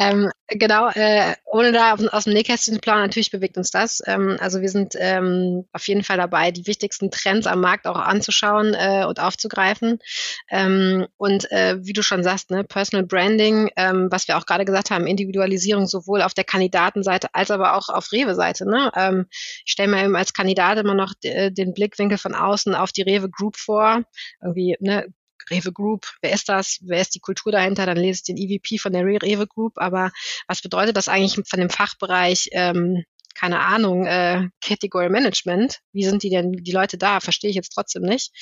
ähm, 0.00 0.30
genau, 0.48 0.88
äh, 0.88 1.36
ohne 1.44 1.70
da 1.70 1.94
aus 1.94 2.24
dem 2.24 2.32
Nähkästchen 2.32 2.74
zu 2.74 2.80
planen, 2.80 3.02
natürlich 3.02 3.30
bewegt 3.30 3.56
uns 3.56 3.70
das. 3.70 4.02
Ähm, 4.04 4.36
also 4.40 4.60
wir 4.60 4.68
sind 4.68 4.94
ähm, 4.98 5.64
auf 5.72 5.86
jeden 5.86 6.02
Fall 6.02 6.16
dabei, 6.16 6.50
die 6.50 6.66
wichtigsten 6.66 7.12
Trends 7.12 7.46
am 7.46 7.60
Markt 7.60 7.86
auch 7.86 7.96
anzuschauen 7.96 8.74
äh, 8.74 9.04
und 9.06 9.20
aufzugreifen. 9.20 10.00
Ähm, 10.50 11.06
und 11.18 11.50
äh, 11.52 11.76
wie 11.80 11.92
du 11.92 12.02
schon 12.02 12.24
sagst, 12.24 12.50
ne, 12.50 12.64
Personal 12.64 13.06
Branding, 13.06 13.70
ähm, 13.76 14.08
was 14.10 14.26
wir 14.26 14.36
auch 14.36 14.46
gerade 14.46 14.64
gesagt 14.64 14.90
haben, 14.90 15.06
Individualisierung 15.06 15.86
sowohl 15.86 16.20
auf 16.20 16.34
der 16.34 16.42
Kandidatenseite 16.42 17.28
als 17.32 17.52
aber 17.52 17.76
auch 17.76 17.90
auf 17.90 18.10
Rewe-Seite. 18.10 18.68
Ne? 18.68 18.90
Ähm, 18.96 19.26
ich 19.30 19.70
stelle 19.70 19.92
mir 19.92 20.02
eben 20.02 20.16
als 20.16 20.32
Kandidat 20.32 20.78
immer 20.78 20.94
noch 20.94 21.14
den 21.22 21.74
Blickwinkel 21.74 22.18
von 22.18 22.34
außen 22.34 22.74
auf 22.74 22.90
die 22.90 23.02
Rewe 23.02 23.30
Group 23.30 23.56
vor. 23.56 24.02
Irgendwie, 24.42 24.76
ne, 24.80 25.06
Rewe 25.50 25.72
Group, 25.72 26.06
wer 26.22 26.32
ist 26.32 26.48
das? 26.48 26.78
Wer 26.82 27.00
ist 27.00 27.14
die 27.14 27.20
Kultur 27.20 27.52
dahinter? 27.52 27.86
Dann 27.86 27.96
lese 27.96 28.20
ich 28.20 28.24
den 28.24 28.36
EVP 28.36 28.78
von 28.78 28.92
der 28.92 29.04
Rewe 29.04 29.46
Group. 29.46 29.74
Aber 29.76 30.10
was 30.46 30.62
bedeutet 30.62 30.96
das 30.96 31.08
eigentlich 31.08 31.38
von 31.46 31.60
dem 31.60 31.70
Fachbereich 31.70 32.48
ähm, 32.52 33.04
keine 33.34 33.60
Ahnung, 33.60 34.06
äh, 34.06 34.48
Category 34.60 35.08
Management. 35.08 35.80
Wie 35.92 36.04
sind 36.04 36.22
die 36.22 36.30
denn, 36.30 36.52
die 36.52 36.72
Leute 36.72 36.98
da? 36.98 37.20
Verstehe 37.20 37.50
ich 37.50 37.56
jetzt 37.56 37.72
trotzdem 37.74 38.02
nicht. 38.02 38.32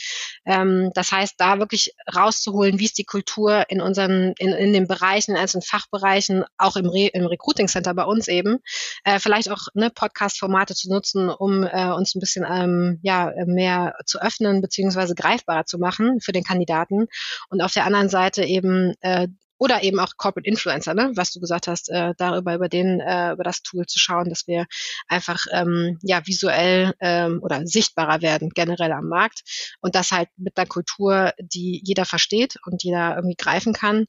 Ähm, 0.45 0.91
das 0.95 1.13
heißt, 1.13 1.35
da 1.39 1.59
wirklich 1.59 1.93
rauszuholen, 2.15 2.79
wie 2.79 2.85
ist 2.85 2.99
die 2.99 3.05
Kultur 3.05 3.65
in 3.69 3.81
unseren, 3.81 4.35
in, 4.39 4.53
in 4.53 4.73
den 4.73 4.87
Bereichen, 4.87 5.37
in 5.37 5.63
Fachbereichen, 5.63 6.45
auch 6.59 6.77
im, 6.77 6.87
Re 6.87 7.09
im 7.13 7.27
Recruiting 7.27 7.69
Center 7.69 7.95
bei 7.95 8.05
uns 8.05 8.29
eben, 8.29 8.59
äh, 9.05 9.19
vielleicht 9.19 9.51
auch 9.51 9.67
ne, 9.75 9.91
Podcast-Formate 9.91 10.75
zu 10.75 10.91
nutzen, 10.91 11.29
um 11.29 11.65
äh, 11.65 11.91
uns 11.93 12.15
ein 12.15 12.21
bisschen 12.21 12.47
ähm, 12.49 12.99
ja, 13.03 13.33
mehr 13.47 13.95
zu 14.07 14.21
öffnen, 14.21 14.61
beziehungsweise 14.61 15.15
greifbarer 15.15 15.65
zu 15.65 15.79
machen 15.79 16.21
für 16.21 16.33
den 16.33 16.45
Kandidaten. 16.45 17.07
Und 17.49 17.61
auf 17.61 17.73
der 17.73 17.87
anderen 17.87 18.09
Seite 18.09 18.45
eben 18.45 18.95
äh, 19.01 19.29
oder 19.63 19.85
eben 19.85 20.01
auch 20.01 20.17
Corporate 20.17 20.49
Influencer, 20.49 20.93
ne? 20.93 21.13
was 21.15 21.31
du 21.31 21.39
gesagt 21.39 21.69
hast, 21.69 21.89
äh, 21.89 22.15
darüber 22.19 22.57
über 22.57 22.69
den 22.69 22.99
äh, 22.99 23.31
über 23.31 23.45
das 23.45 23.63
Tool 23.63 23.87
zu 23.87 24.01
schauen, 24.01 24.29
dass 24.29 24.49
wir 24.49 24.67
einfach 25.07 25.47
ähm, 25.53 26.01
ja 26.03 26.27
visuell 26.27 26.95
ähm, 26.99 27.39
oder 27.43 27.65
sichtbarer 27.65 28.23
werden 28.23 28.51
generell 28.53 28.91
am 28.91 29.07
Markt 29.07 29.43
und 29.81 29.95
das 29.95 30.11
halt 30.11 30.29
mit 30.37 30.59
einer 30.59 30.67
Kultur, 30.67 31.33
die 31.39 31.81
jeder 31.85 32.05
versteht 32.07 32.57
und 32.67 32.83
jeder 32.83 33.15
irgendwie 33.15 33.37
greifen 33.37 33.73
kann, 33.73 34.07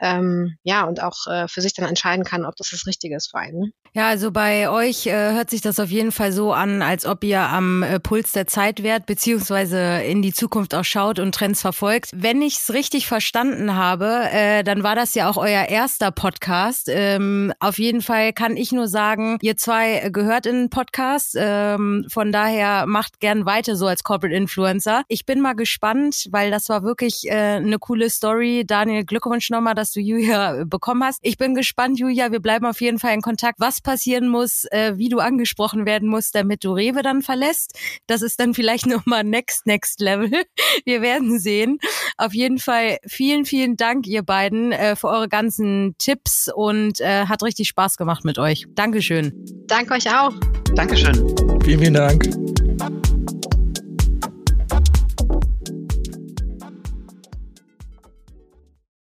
ähm, 0.00 0.56
ja 0.64 0.82
und 0.82 1.00
auch 1.00 1.28
äh, 1.28 1.46
für 1.46 1.60
sich 1.60 1.72
dann 1.72 1.88
entscheiden 1.88 2.24
kann, 2.24 2.44
ob 2.44 2.56
das 2.56 2.70
das 2.70 2.88
Richtige 2.88 3.14
ist 3.14 3.30
für 3.30 3.38
einen. 3.38 3.60
Ne? 3.60 3.70
Ja, 3.92 4.08
also 4.08 4.32
bei 4.32 4.68
euch 4.68 5.06
äh, 5.06 5.32
hört 5.32 5.50
sich 5.50 5.60
das 5.60 5.78
auf 5.78 5.88
jeden 5.88 6.10
Fall 6.10 6.32
so 6.32 6.52
an, 6.52 6.82
als 6.82 7.06
ob 7.06 7.22
ihr 7.22 7.42
am 7.42 7.84
äh, 7.84 8.00
Puls 8.00 8.32
der 8.32 8.48
Zeit 8.48 8.82
wärt, 8.82 9.06
beziehungsweise 9.06 10.02
in 10.02 10.20
die 10.20 10.34
Zukunft 10.34 10.74
auch 10.74 10.84
schaut 10.84 11.20
und 11.20 11.32
Trends 11.32 11.62
verfolgt. 11.62 12.10
Wenn 12.12 12.42
ich 12.42 12.56
es 12.56 12.74
richtig 12.74 13.06
verstanden 13.06 13.74
habe, 13.74 14.28
äh, 14.32 14.64
dann 14.64 14.82
war 14.82 14.95
das 14.96 15.14
ja 15.14 15.30
auch 15.30 15.36
euer 15.36 15.68
erster 15.68 16.10
Podcast. 16.10 16.88
Ähm, 16.90 17.52
auf 17.60 17.78
jeden 17.78 18.02
Fall 18.02 18.32
kann 18.32 18.56
ich 18.56 18.72
nur 18.72 18.88
sagen, 18.88 19.38
ihr 19.42 19.56
zwei 19.56 20.08
gehört 20.10 20.46
in 20.46 20.56
den 20.56 20.70
Podcast. 20.70 21.36
Ähm, 21.38 22.06
von 22.10 22.32
daher 22.32 22.86
macht 22.86 23.20
gern 23.20 23.46
weiter 23.46 23.76
so 23.76 23.86
als 23.86 24.02
Corporate 24.02 24.34
Influencer. 24.34 25.02
Ich 25.08 25.26
bin 25.26 25.40
mal 25.40 25.54
gespannt, 25.54 26.26
weil 26.30 26.50
das 26.50 26.68
war 26.68 26.82
wirklich 26.82 27.28
äh, 27.28 27.56
eine 27.56 27.78
coole 27.78 28.10
Story. 28.10 28.64
Daniel, 28.66 29.04
Glückwunsch 29.04 29.50
nochmal, 29.50 29.74
dass 29.74 29.92
du 29.92 30.00
Julia 30.00 30.64
bekommen 30.64 31.04
hast. 31.04 31.20
Ich 31.22 31.36
bin 31.38 31.54
gespannt, 31.54 31.98
Julia. 31.98 32.32
Wir 32.32 32.40
bleiben 32.40 32.66
auf 32.66 32.80
jeden 32.80 32.98
Fall 32.98 33.14
in 33.14 33.22
Kontakt. 33.22 33.60
Was 33.60 33.80
passieren 33.80 34.28
muss, 34.28 34.64
äh, 34.70 34.94
wie 34.96 35.08
du 35.08 35.20
angesprochen 35.20 35.86
werden 35.86 36.08
musst, 36.08 36.34
damit 36.34 36.64
du 36.64 36.72
Rewe 36.72 37.02
dann 37.02 37.22
verlässt. 37.22 37.78
Das 38.06 38.22
ist 38.22 38.40
dann 38.40 38.54
vielleicht 38.54 38.86
nochmal 38.86 39.24
next, 39.24 39.66
next 39.66 40.00
level. 40.00 40.30
Wir 40.84 41.02
werden 41.02 41.38
sehen. 41.38 41.78
Auf 42.16 42.34
jeden 42.34 42.58
Fall 42.58 42.98
vielen, 43.06 43.44
vielen 43.44 43.76
Dank, 43.76 44.06
ihr 44.06 44.22
beiden. 44.22 44.72
Äh, 44.76 44.96
für 44.96 45.08
eure 45.08 45.28
ganzen 45.28 45.94
Tipps 45.98 46.50
und 46.54 47.00
äh, 47.00 47.26
hat 47.26 47.42
richtig 47.42 47.68
Spaß 47.68 47.96
gemacht 47.96 48.24
mit 48.24 48.38
euch. 48.38 48.66
Dankeschön. 48.74 49.32
Danke 49.66 49.94
euch 49.94 50.08
auch. 50.08 50.32
Dankeschön. 50.74 51.34
Vielen, 51.64 51.80
vielen 51.80 51.94
Dank. 51.94 52.65